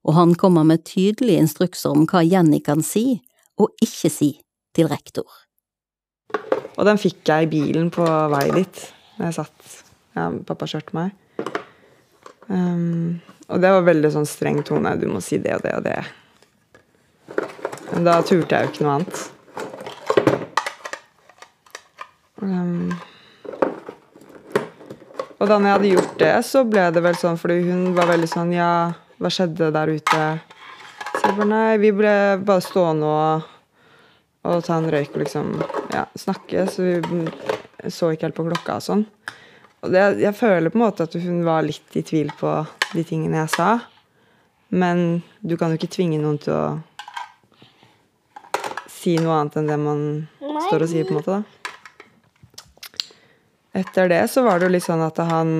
[0.07, 3.19] og han kommer med tydelige instrukser om hva Jenny kan si
[3.59, 4.31] og ikke si
[4.75, 5.27] til rektor.
[6.75, 8.81] Og den fikk jeg i bilen på vei dit,
[9.19, 9.69] jeg satt
[10.15, 11.13] ja, Pappa kjørte meg.
[12.47, 14.95] Um, og det var veldig sånn streng tone.
[14.97, 15.99] Du må si det og det og det.
[17.91, 19.23] Men da turte jeg jo ikke noe annet.
[22.41, 22.91] Um,
[25.39, 28.27] og da jeg hadde gjort det, så ble det vel sånn fordi hun var veldig
[28.29, 28.69] sånn Ja,
[29.21, 30.25] hva skjedde der ute?
[31.15, 32.13] Så jeg bare Nei, vi ble
[32.45, 33.47] bare stående og,
[34.49, 35.53] og ta en røyk og liksom
[35.93, 36.65] ja, snakke.
[36.71, 39.05] Så vi så ikke helt på klokka og sånn.
[39.91, 42.51] Det, jeg føler på en måte at hun var litt i tvil på
[42.93, 43.69] de tingene jeg sa.
[44.75, 46.65] Men du kan jo ikke tvinge noen til å
[48.89, 49.99] si noe annet enn det man
[50.65, 51.41] står og sier, på en måte, da.
[53.81, 55.51] etter det så var det jo litt sånn at han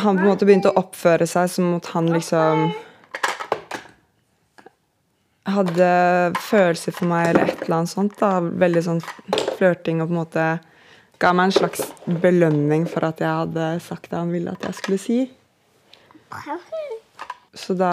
[0.00, 2.70] Han på en måte begynte å oppføre seg som at han liksom
[5.50, 5.90] hadde
[6.40, 8.16] følelser for meg eller et eller annet sånt.
[8.20, 9.02] da, Veldig sånn
[9.60, 10.46] flørting og på en måte
[11.20, 11.84] ga meg en slags
[12.22, 15.20] belønning for at jeg hadde sagt det han ville at jeg skulle si.
[17.54, 17.92] Så da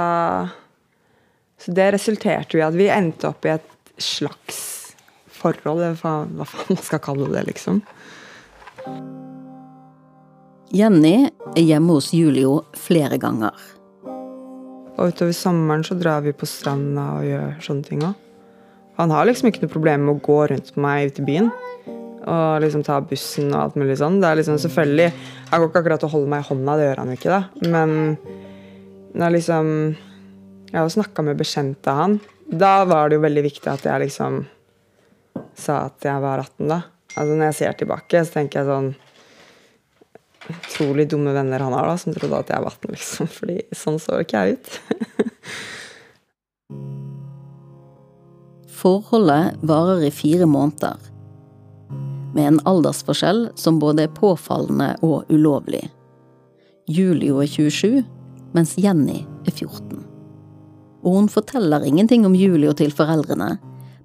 [1.57, 4.59] Så det resulterte jo i at vi endte opp i et slags
[5.33, 7.79] forhold, hva, hva faen man skal kalle det, liksom.
[10.69, 13.57] Jenny er hjemme hos Julio flere ganger.
[14.97, 18.26] Og utover sommeren så drar vi på stranda og gjør sånne ting òg.
[18.97, 21.51] Han har liksom ikke noe problem med å gå rundt meg ute i byen.
[22.27, 24.19] Og liksom ta bussen og alt mulig sånn.
[24.19, 27.01] Det er liksom selvfølgelig Jeg går ikke akkurat og holder meg i hånda, det gjør
[27.01, 27.69] han jo ikke, da.
[27.71, 28.17] Men
[29.17, 29.71] når liksom
[30.73, 32.19] Jeg har snakka med bekjente av han.
[32.47, 34.45] Da var det jo veldig viktig at jeg liksom
[35.57, 36.81] sa at jeg var 18, da.
[37.15, 38.91] Altså Når jeg ser tilbake, så tenker jeg sånn
[40.47, 43.31] utrolig dumme venner han har, da, som trodde at jeg var 18, liksom.
[43.37, 44.69] Fordi sånn så ikke jeg ut.
[48.77, 50.97] Forholdet varer i fire måneder,
[52.35, 55.81] med en aldersforskjell som både er påfallende og ulovlig.
[56.85, 58.03] Julio er 27,
[58.53, 60.03] mens Jenny er 14.
[61.01, 63.55] Og hun forteller ingenting om Julio til foreldrene,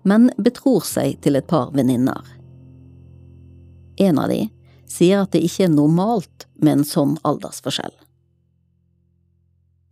[0.08, 2.22] men betror seg til et par venninner.
[4.00, 4.46] En av de
[4.88, 7.92] sier at det ikke er normalt med en sånn aldersforskjell.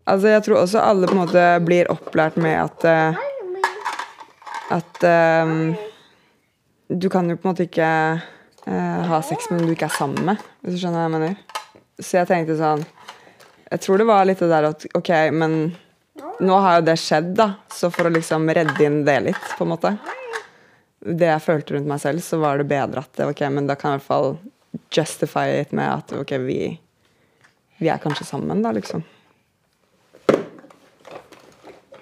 [0.09, 3.21] Altså, jeg tror også alle på en måte blir opplært med at eh,
[4.71, 5.75] At um,
[6.89, 7.91] du kan jo på en måte ikke
[8.21, 11.15] uh, ha sex med noen du ikke er sammen med, hvis du skjønner hva jeg
[11.17, 11.63] mener.
[12.01, 12.81] Så jeg tenkte sånn
[13.67, 15.57] Jeg tror det var litt det der at ok, men
[16.41, 17.53] nå har jo det skjedd, da.
[17.73, 19.93] Så for å liksom redde inn det litt, på en måte
[21.01, 23.95] Det jeg følte rundt meg selv, så var det bedre at ok, men da kan
[23.95, 24.35] jeg i hvert fall
[24.95, 26.61] justify it med at ok, vi,
[27.81, 29.03] vi er kanskje sammen, da, liksom.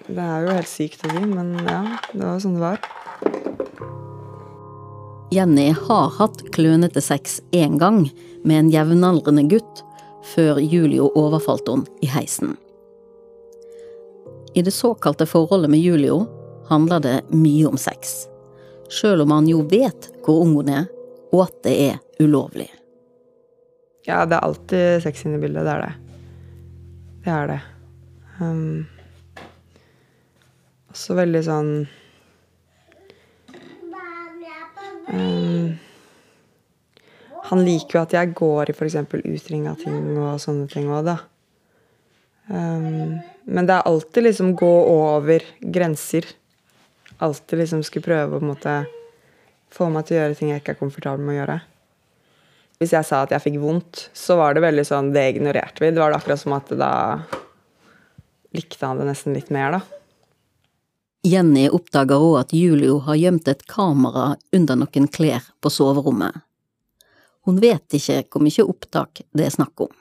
[0.08, 1.82] Det er jo helt sykt å si, men ja,
[2.14, 2.80] det var sånn det var.
[5.30, 8.06] Jenny har hatt klønete sex én gang
[8.40, 9.84] med en jevnaldrende gutt,
[10.32, 12.56] før Julio overfalt henne i heisen.
[14.56, 16.24] I det såkalte forholdet med Julio
[16.72, 18.24] handler det mye om sex,
[18.88, 20.88] sjøl om han jo vet hvor ung hun er,
[21.32, 22.70] og at det er ulovlig.
[24.08, 25.68] Ja, det er alltid sex inne i bildet.
[25.68, 25.94] Det er det.
[27.26, 27.64] Det er det.
[28.40, 28.86] Um,
[30.92, 31.72] også veldig sånn
[35.12, 35.76] um,
[37.48, 38.98] Han liker jo at jeg går i f.eks.
[39.18, 41.18] utring av ting og sånne ting òg, da.
[42.48, 43.18] Um,
[43.48, 46.28] men det er alltid liksom gå over grenser.
[47.24, 48.76] Alltid liksom skulle prøve å på en måte
[49.72, 51.58] få meg til å gjøre ting jeg ikke er komfortabel med å gjøre.
[52.78, 55.90] Hvis jeg sa at jeg fikk vondt, så var det veldig sånn Det ignorerte vi.
[55.90, 56.92] Det var det akkurat som at da
[58.54, 59.97] likte han det nesten litt mer, da.
[61.26, 66.44] Jenny oppdager òg at Julio har gjemt et kamera under noen klær på soverommet.
[67.48, 69.94] Hun vet ikke hvor mye opptak det er snakk om.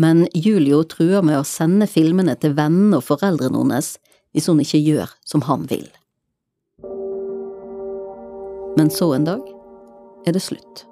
[0.00, 3.96] Men Julio truer med å sende filmene til vennene og foreldrene hennes
[4.32, 5.88] hvis hun ikke gjør som han vil.
[8.78, 9.42] Men så en dag
[10.28, 10.84] er det slutt.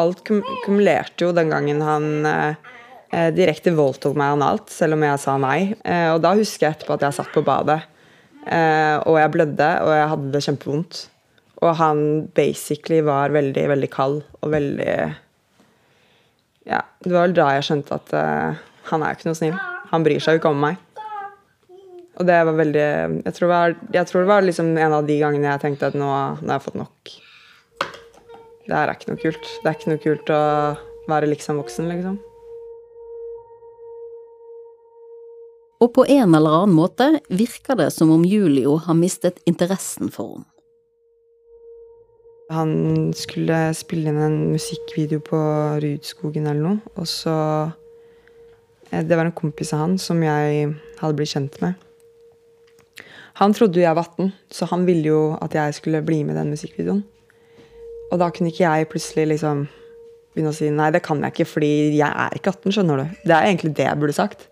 [0.00, 2.56] Alt kumulerte jo den gangen han eh,
[3.34, 5.58] direkte voldtok meg analt, selv om jeg sa nei.
[5.86, 7.80] Eh, og da husker jeg etterpå at jeg satt på badet,
[8.46, 11.02] eh, og jeg blødde, og jeg hadde det kjempevondt.
[11.64, 12.00] Og han
[12.36, 14.96] basically var veldig, veldig kald og veldig
[16.64, 18.60] Ja, det var vel da jeg skjønte at uh,
[18.90, 19.56] han er ikke noe snill.
[19.92, 20.80] Han bryr seg jo ikke om meg.
[22.18, 22.86] Og det var veldig
[23.24, 23.76] Jeg tror det var,
[24.10, 26.10] tror det var liksom en av de gangene jeg tenkte at nå,
[26.40, 27.14] nå har jeg fått nok.
[28.64, 29.50] Det her er ikke noe kult.
[29.60, 30.44] Det er ikke noe kult å
[31.10, 32.22] være liksom voksen, liksom.
[35.82, 40.36] Og på en eller annen måte virker det som om Julio har mistet interessen for
[40.36, 40.50] henne.
[42.52, 42.74] Han
[43.16, 45.38] skulle spille inn en musikkvideo på
[45.80, 47.36] Rudskogen eller noe, og så
[48.90, 50.68] Det var en kompis av han som jeg
[51.00, 51.74] hadde blitt kjent med.
[53.40, 56.36] Han trodde jo jeg var 18, så han ville jo at jeg skulle bli med
[56.36, 57.00] i den musikkvideoen.
[58.12, 59.64] Og da kunne ikke jeg plutselig liksom
[60.34, 63.18] begynne å si nei, det kan jeg ikke, fordi jeg er ikke 18, skjønner du.
[63.24, 64.46] Det er egentlig det jeg burde sagt.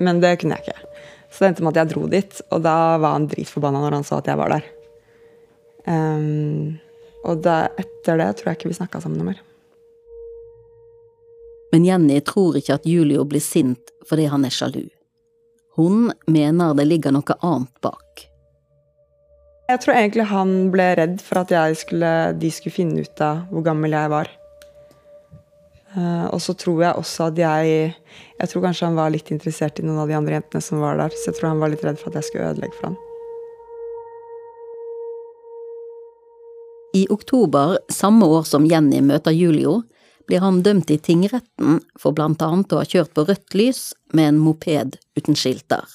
[0.00, 0.90] Men det kunne jeg ikke.
[1.30, 4.06] Så det endte med at jeg dro dit, og da var han dritforbanna når han
[4.06, 4.64] så at jeg var der.
[5.86, 6.80] Um,
[7.24, 9.44] og da, etter det tror jeg ikke vi snakka sammen noe mer.
[11.70, 14.88] Men Jenny tror ikke at Julio blir sint fordi han er sjalu.
[15.78, 18.26] Hun mener det ligger noe annet bak.
[19.70, 23.62] Jeg tror egentlig han ble redd for at skulle, de skulle finne ut av hvor
[23.68, 24.32] gammel jeg var.
[25.90, 27.70] Uh, og så tror jeg også at jeg
[28.38, 31.00] Jeg tror kanskje han var litt interessert i noen av de andre jentene som var
[31.00, 32.98] der, så jeg tror han var litt redd for at jeg skulle ødelegge for han.
[36.94, 39.82] I oktober samme år som Jenny møter Julio,
[40.26, 43.80] blir han dømt i tingretten for blant annet å ha kjørt på rødt lys
[44.14, 45.86] med en moped uten skilter.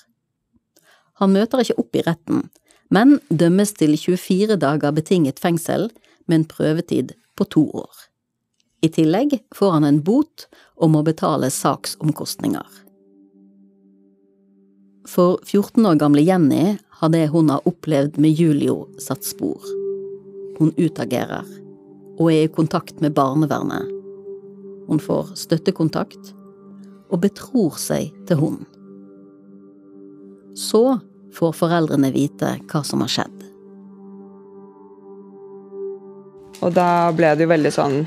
[1.24, 2.50] Han møter ikke opp i retten,
[2.92, 5.88] men dømmes til 24 dager betinget fengsel
[6.28, 7.94] med en prøvetid på to år.
[8.82, 12.82] I tillegg får han en bot og må betale saksomkostninger.
[15.06, 19.62] For 14 år gamle Jenny har det hun har opplevd med Julio, satt spor.
[20.58, 21.46] Hun utagerer
[22.16, 23.92] og er i kontakt med barnevernet.
[24.88, 26.32] Hun får støttekontakt
[27.12, 28.60] og betror seg til hun.
[30.56, 30.98] Så
[31.36, 33.42] får foreldrene vite hva som har skjedd.
[36.64, 37.98] Og da ble det jo veldig sånn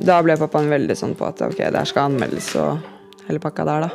[0.00, 2.80] Da ble pappaen veldig sånn på at ok, der skal anmeldes og
[3.26, 3.90] hele pakka der, da.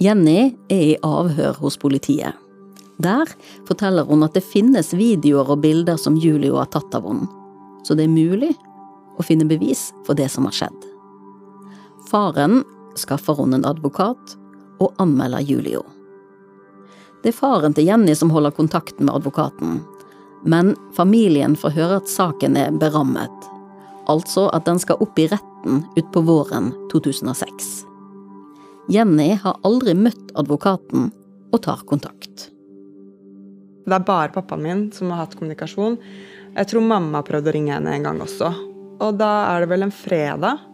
[0.00, 2.38] Jenny er i avhør hos politiet.
[3.02, 3.28] Der
[3.68, 7.28] forteller hun at det finnes videoer og bilder som Julio har tatt av henne,
[7.84, 8.52] så det er mulig
[9.18, 10.86] å finne bevis for det som har skjedd.
[12.08, 12.62] Faren
[13.00, 14.36] skaffer hun en advokat
[14.80, 15.82] og anmelder Julio.
[17.20, 19.80] Det er faren til Jenny som holder kontakten med advokaten,
[20.42, 23.48] men familien får høre at saken er berammet,
[24.10, 27.70] altså at den skal opp i retten utpå våren 2006.
[28.90, 31.10] Jenny har aldri møtt advokaten
[31.50, 32.48] og tar kontakt.
[33.86, 35.98] Det er bare pappaen min som har hatt kommunikasjon.
[36.54, 38.50] Jeg tror mamma prøvde å ringe henne en gang også.
[39.00, 40.66] Og da er det vel en fredag.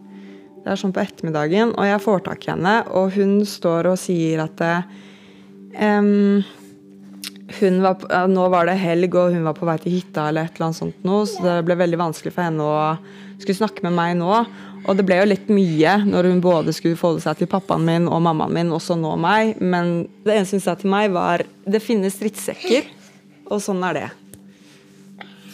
[0.63, 3.99] Det er sånn på ettermiddagen, og jeg får tak i henne, og hun står og
[4.01, 6.41] sier at um,
[7.47, 10.69] var, Nå var det helg, og hun var på vei til hytta eller et eller
[10.69, 12.79] annet sånt noe, så det ble veldig vanskelig for henne å
[13.39, 14.31] skulle snakke med meg nå.
[14.87, 18.07] Og det ble jo litt mye når hun både skulle forholde seg til pappaen min
[18.07, 19.57] og mammaen min, og så nå meg.
[19.59, 22.87] Men det eneste hun sa til meg, var det finnes drittsekker,
[23.51, 24.07] og sånn er det.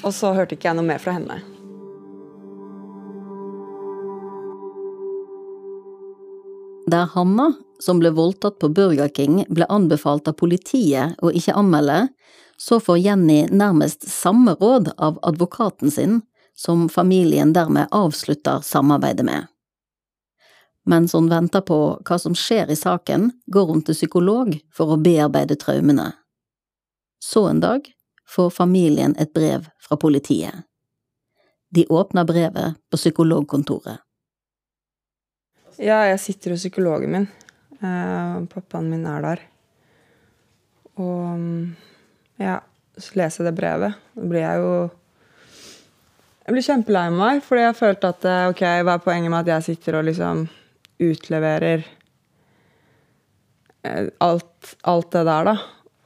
[0.04, 1.42] Og så hørte ikke jeg noe mer fra henne.
[6.94, 7.54] Der Hanna,
[7.84, 12.08] som ble voldtatt på Burger King, ble anbefalt av politiet å ikke anmelde,
[12.58, 16.22] så får Jenny nærmest samme råd av advokaten sin,
[16.56, 19.48] som familien dermed avslutter samarbeidet med.
[20.86, 25.00] Mens hun venter på hva som skjer i saken, går hun til psykolog for å
[25.02, 26.12] bearbeide traumene.
[27.24, 27.88] Så en dag
[28.30, 30.66] får familien et brev fra politiet.
[31.74, 34.04] De åpner brevet på psykologkontoret.
[35.82, 37.32] Ja, jeg sitter hos psykologen min.
[37.84, 39.42] Uh, pappaen min er der.
[41.02, 41.40] Og
[42.42, 42.60] ja,
[42.98, 44.04] så leser jeg det brevet.
[44.14, 44.76] Da blir jeg jo
[46.44, 49.52] Jeg blir kjempelei meg, fordi jeg følte at eh, ok, hva er poenget med at
[49.54, 50.42] jeg sitter og liksom
[51.00, 51.86] utleverer
[53.88, 55.54] eh, alt, alt det der, da?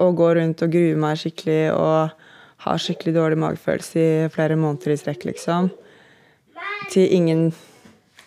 [0.06, 2.14] Og går rundt og gruer meg skikkelig og
[2.68, 5.72] har skikkelig dårlig magefølelse i flere måneder i strekk, liksom.
[6.94, 7.48] Til ingen,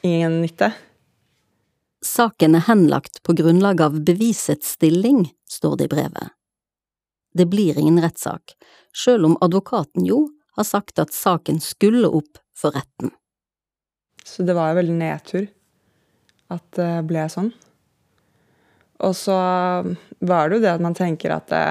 [0.02, 0.72] ingen nytte.
[2.06, 6.30] Saken er henlagt på grunnlag av bevisets stilling, står det i brevet.
[7.36, 8.54] Det blir ingen rettssak,
[8.96, 10.24] sjøl om advokaten jo
[10.56, 13.12] har sagt at saken skulle opp for retten.
[14.24, 15.44] Så det var jo veldig nedtur
[16.50, 17.52] at det ble sånn.
[19.00, 19.36] Og så
[20.18, 21.64] var det jo det at man tenker at det,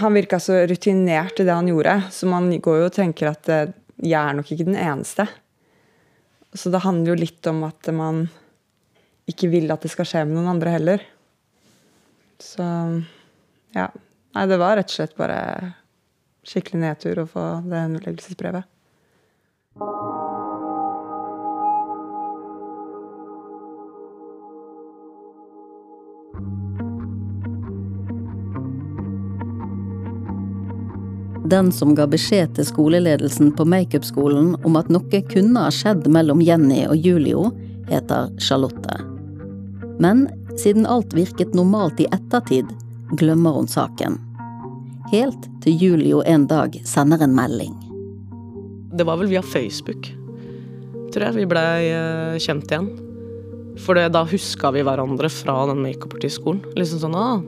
[0.00, 3.42] Han virka så rutinert i det han gjorde, så man går jo og tenker at
[3.44, 3.58] det,
[4.00, 5.26] jeg er nok ikke den eneste.
[6.52, 8.26] Så det handler jo litt om at man
[9.30, 11.04] ikke vil at det skal skje med noen andre heller.
[12.42, 12.64] Så
[13.72, 13.86] ja.
[14.32, 15.38] Nei, det var rett og slett bare
[16.48, 18.68] skikkelig nedtur å få det henleggelsesbrevet.
[31.52, 36.40] Den som ga beskjed til skoleledelsen på makeupskolen om at noe kunne ha skjedd mellom
[36.40, 37.50] Jenny og Julio,
[37.90, 38.96] heter Charlotte.
[40.00, 40.22] Men
[40.56, 42.72] siden alt virket normalt i ettertid,
[43.20, 44.16] glemmer hun saken.
[45.12, 47.76] Helt til Julio en dag sender en melding.
[48.96, 50.08] Det var vel via Facebook,
[51.12, 52.88] tror jeg vi blei eh, kjent igjen.
[53.76, 56.64] For da huska vi hverandre fra den makeupartistskolen.
[56.80, 57.44] Liksom sånn ah,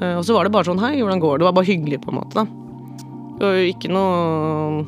[0.00, 1.44] og så var det bare sånn Hei, hvordan går det?
[1.44, 2.42] Det var bare hyggelig, på en måte.
[2.42, 2.46] da.
[3.40, 4.84] Jo ikke noe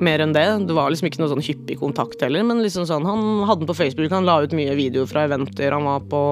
[0.00, 0.46] mer enn det.
[0.68, 3.70] Det var liksom ikke noe sånn hyppig kontakt heller, men liksom sånn, han hadde den
[3.70, 4.10] på Facebook.
[4.14, 5.74] Han la ut mye videoer fra eventer.
[5.74, 6.22] Han var på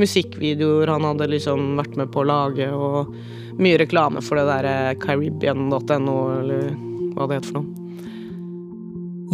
[0.00, 3.14] musikkvideoer han hadde liksom vært med på å lage, og
[3.56, 6.70] mye reklame for det derre caribbean.no, eller
[7.16, 7.82] hva det heter for noe.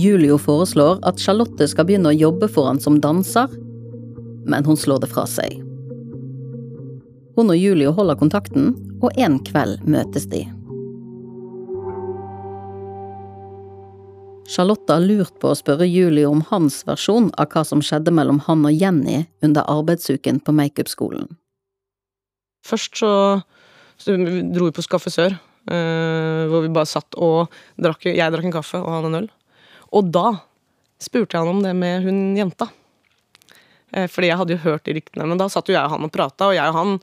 [0.01, 3.51] Julio foreslår at Charlotte skal begynne å jobbe for han som danser,
[4.49, 5.59] men hun slår det fra seg.
[7.37, 10.45] Hun og Julio holder kontakten, og en kveld møtes de.
[14.53, 18.43] Charlotte har lurt på å spørre Julio om hans versjon av hva som skjedde mellom
[18.49, 21.31] han og Jenny under arbeidsuken på makeupskolen.
[22.67, 23.13] Først så,
[23.97, 25.39] så dro vi på Skaffe Sør,
[25.73, 29.31] eh, hvor vi bare satt og drakk Jeg drakk en kaffe og han en øl.
[29.97, 30.29] Og da
[31.03, 32.69] spurte jeg han om det med hun jenta.
[33.93, 35.29] Eh, fordi jeg hadde jo hørt de ryktene.
[35.29, 36.97] Men da satt jo jeg og han og prata, og jeg og han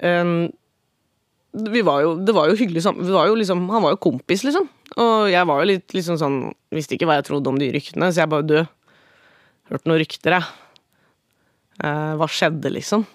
[0.00, 0.34] eh,
[1.50, 3.06] vi var jo, Det var jo hyggelig sammen.
[3.38, 4.68] Liksom, han var jo kompis, liksom.
[5.02, 6.36] Og jeg var jo litt liksom sånn
[6.70, 8.58] Visste ikke hva jeg trodde om de ryktene, så jeg bare Du,
[9.70, 10.46] hørte noen rykter, jeg.
[11.86, 13.06] Eh, hva skjedde, liksom?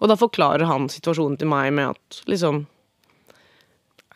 [0.00, 2.64] Og da forklarer han situasjonen til meg med at liksom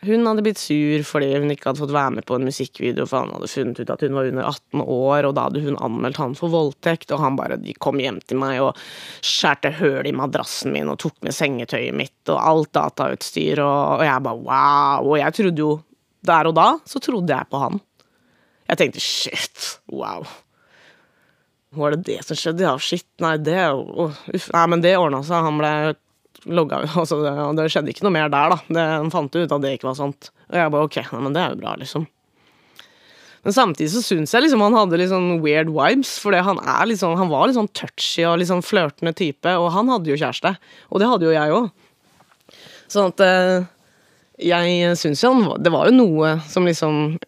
[0.01, 3.25] hun hadde blitt sur fordi hun ikke hadde fått være med på en musikkvideo, for
[3.25, 6.21] han hadde funnet ut at hun var under 18 år, og da hadde hun anmeldt
[6.21, 8.79] han for voldtekt, og han bare de kom hjem til meg og
[9.25, 14.05] skjærte høl i madrassen min og tok med sengetøyet mitt og alt datautstyr, og, og
[14.07, 15.11] jeg bare wow.
[15.13, 15.71] Og jeg trodde jo
[16.27, 17.79] Der og da så trodde jeg på han.
[18.69, 20.27] Jeg tenkte shit, wow.
[21.75, 22.65] Var det det som skjedde?
[22.65, 24.49] Ja, shit, nei, det Uff.
[24.53, 25.45] Nei, men det ordna seg.
[25.45, 25.71] Han ble
[26.45, 26.83] logga.
[27.01, 27.19] Altså,
[27.57, 28.61] det, skjedde ikke noe mer der, da.
[28.67, 30.31] Det, han fant ut at det ikke var sant.
[30.49, 32.07] Og jeg bare ok, nei, men det er jo bra, liksom.
[33.45, 36.59] Men samtidig så syns jeg liksom han hadde litt sånn weird vibes, for han,
[36.89, 40.17] liksom, han var litt sånn touchy og litt sånn flørtende type, og han hadde jo
[40.19, 40.55] kjæreste.
[40.91, 41.69] Og det hadde jo jeg òg.
[42.89, 43.67] Sånn at eh,
[44.49, 47.19] jeg syns jo han Det var jo noe som liksom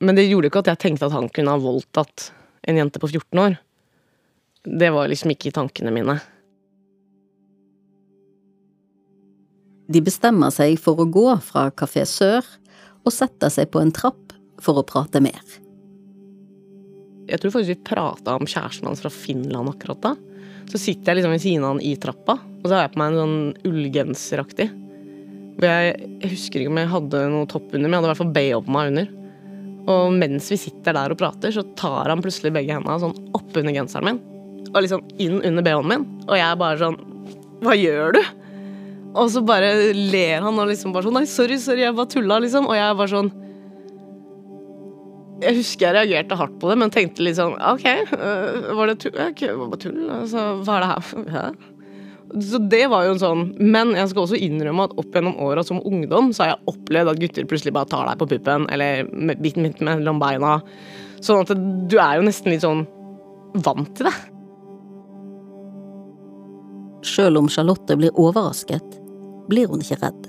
[0.00, 2.30] Men det gjorde ikke at jeg tenkte at han kunne ha voldtatt
[2.66, 3.58] en jente på 14 år.
[4.66, 6.16] Det var liksom ikke i tankene mine.
[9.86, 12.46] De bestemmer seg for å gå fra Kafé Sør
[13.06, 15.42] og setter seg på en trapp for å prate mer.
[17.26, 20.14] Jeg tror faktisk vi prata om kjæresten hans fra Finland akkurat da.
[20.70, 23.00] Så sitter jeg liksom ved siden av han i trappa, og så har jeg på
[23.02, 24.66] meg en sånn ullgenseraktig.
[25.62, 28.34] Jeg, husker ikke om jeg hadde noe topp under, men jeg hadde i hvert fall
[28.34, 29.12] BH på meg under.
[29.86, 33.54] Og mens vi sitter der og prater, så tar han plutselig begge hendene sånn opp
[33.54, 34.18] under genseren min.
[34.72, 36.08] Og liksom inn under BH-en min.
[36.26, 36.98] Og jeg er bare sånn
[37.62, 38.20] Hva gjør du?
[39.16, 42.40] Og så bare ler han og liksom bare sånn Nei, sorry, sorry, jeg bare tulla,
[42.44, 42.68] liksom.
[42.68, 43.30] Og jeg bare sånn
[45.44, 47.86] Jeg husker jeg reagerte hardt på det, men tenkte litt sånn OK,
[48.16, 49.16] øh, var det tull?
[49.30, 50.04] Okay, var bare tull.
[50.20, 51.48] Altså, hva er det her ja.
[52.42, 55.62] Så det var jo en sånn Men jeg skal også innrømme at opp gjennom åra
[55.64, 59.06] som ungdom så har jeg opplevd at gutter plutselig bare tar deg på puppen eller
[59.14, 60.58] midt mellom beina.
[61.24, 61.52] Sånn at
[61.88, 62.82] du er jo nesten litt sånn
[63.64, 64.16] vant til det.
[67.06, 68.98] Sjøl om Charlotte blir overrasket,
[69.50, 70.28] blir hun ikke redd.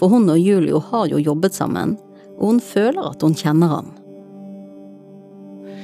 [0.00, 1.96] For hun og Julio har jo jobbet sammen,
[2.38, 3.92] og hun føler at hun kjenner han.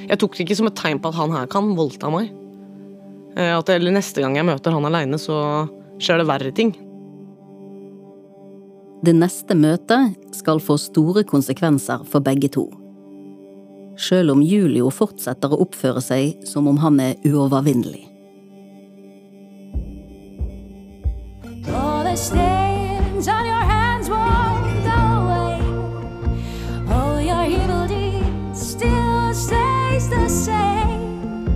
[0.08, 2.32] Jeg tok det ikke som et tegn på at han her kan voldta meg.
[3.36, 5.68] Eh, at eller neste gang jeg møter han aleine, så
[6.00, 6.72] skjer det verre ting.
[9.04, 12.66] Det neste møtet skal få store konsekvenser for begge to.
[13.98, 18.06] Sjøl om Julio fortsetter å oppføre seg som om han er uovervinnelig.
[22.18, 25.60] Stains on your hands won't go away.
[26.92, 31.46] All your evil deeds still stays the same.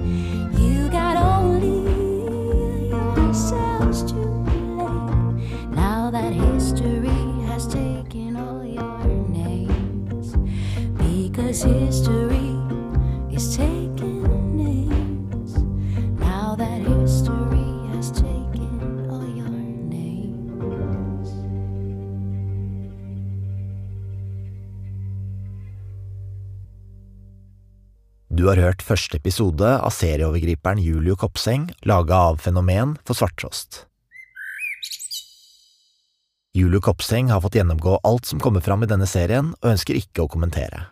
[0.57, 5.75] You got only yourselves to blame.
[5.75, 7.09] Now that history
[7.49, 10.37] has taken all your names,
[10.97, 12.32] because history
[28.33, 33.83] Du har hørt første episode av serieovergriperen Julio Kopseng, laga av Fenomen for Svarttrost.
[36.57, 40.25] Julio Kopseng har fått gjennomgå alt som kommer fram i denne serien, og ønsker ikke
[40.25, 40.87] å kommentere.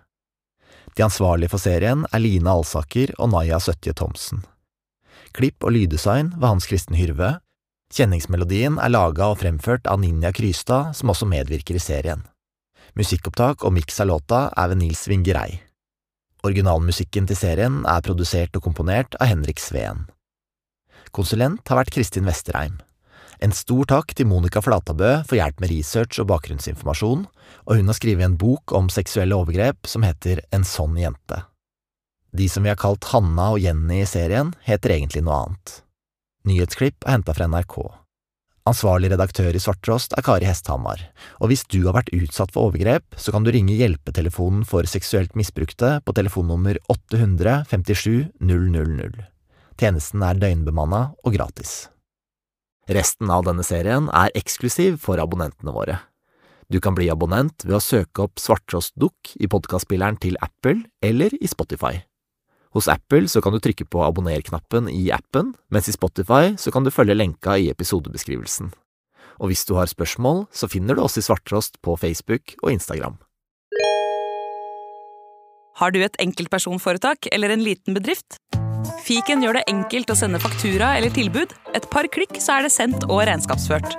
[0.93, 4.45] De ansvarlige for serien er Line Alsaker og Naya Søtje Thomsen.
[5.33, 7.39] Klipp og lyddesign var Hans Kristen Hyrve.
[7.89, 12.29] Kjenningsmelodien er laga og fremført av Ninja Krystad, som også medvirker i serien.
[13.01, 15.70] Musikkopptak og miks av låta er ved Nils Vingerei.
[16.47, 20.07] Originalmusikken til serien er produsert og komponert av Henrik Sveen.
[21.13, 22.79] Konsulent har vært Kristin Vesterheim.
[23.41, 27.23] En stor takk til Monica Flatabø for hjelp med research og bakgrunnsinformasjon,
[27.69, 31.45] og hun har skrevet en bok om seksuelle overgrep som heter En sånn jente.
[32.37, 35.81] De som vi har kalt Hanna og Jenny i serien, heter egentlig noe annet.
[36.47, 37.81] Nyhetsklipp er henta fra NRK.
[38.69, 41.01] Ansvarlig redaktør i Svarttrost er Kari Hesthamar,
[41.41, 45.33] og hvis du har vært utsatt for overgrep, så kan du ringe hjelpetelefonen for seksuelt
[45.39, 49.25] misbrukte på telefonnummer 800 57 000.
[49.81, 51.89] Tjenesten er døgnbemanna og gratis.
[52.91, 55.97] Resten av denne serien er eksklusiv for abonnentene våre.
[56.71, 61.33] Du kan bli abonnent ved å søke opp Svarttrost Dukk i podkastspilleren til Apple eller
[61.41, 61.97] i Spotify.
[62.71, 66.87] Hos Apple så kan du trykke på abonner-knappen i appen, mens i Spotify så kan
[66.87, 68.71] du følge lenka i episodebeskrivelsen.
[69.43, 73.19] Og hvis du har spørsmål, så finner du oss i Svarttrost på Facebook og Instagram.
[75.81, 78.37] Har du et enkeltpersonforetak eller en liten bedrift?
[79.03, 81.57] Fiken gjør det enkelt å sende faktura eller tilbud.
[81.75, 83.97] Et par klikk, så er det sendt og regnskapsført.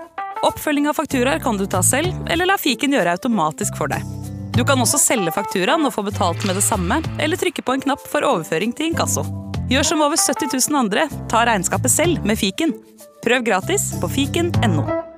[0.48, 4.21] Oppfølging av fakturaer kan du ta selv, eller la fiken gjøre automatisk for deg.
[4.56, 7.86] Du kan også selge fakturaen og få betalt med det samme, eller trykke på en
[7.86, 9.24] knapp for overføring til inkasso.
[9.72, 12.76] Gjør som over 70 000 andre, ta regnskapet selv med fiken.
[13.24, 15.11] Prøv gratis på fiken.no.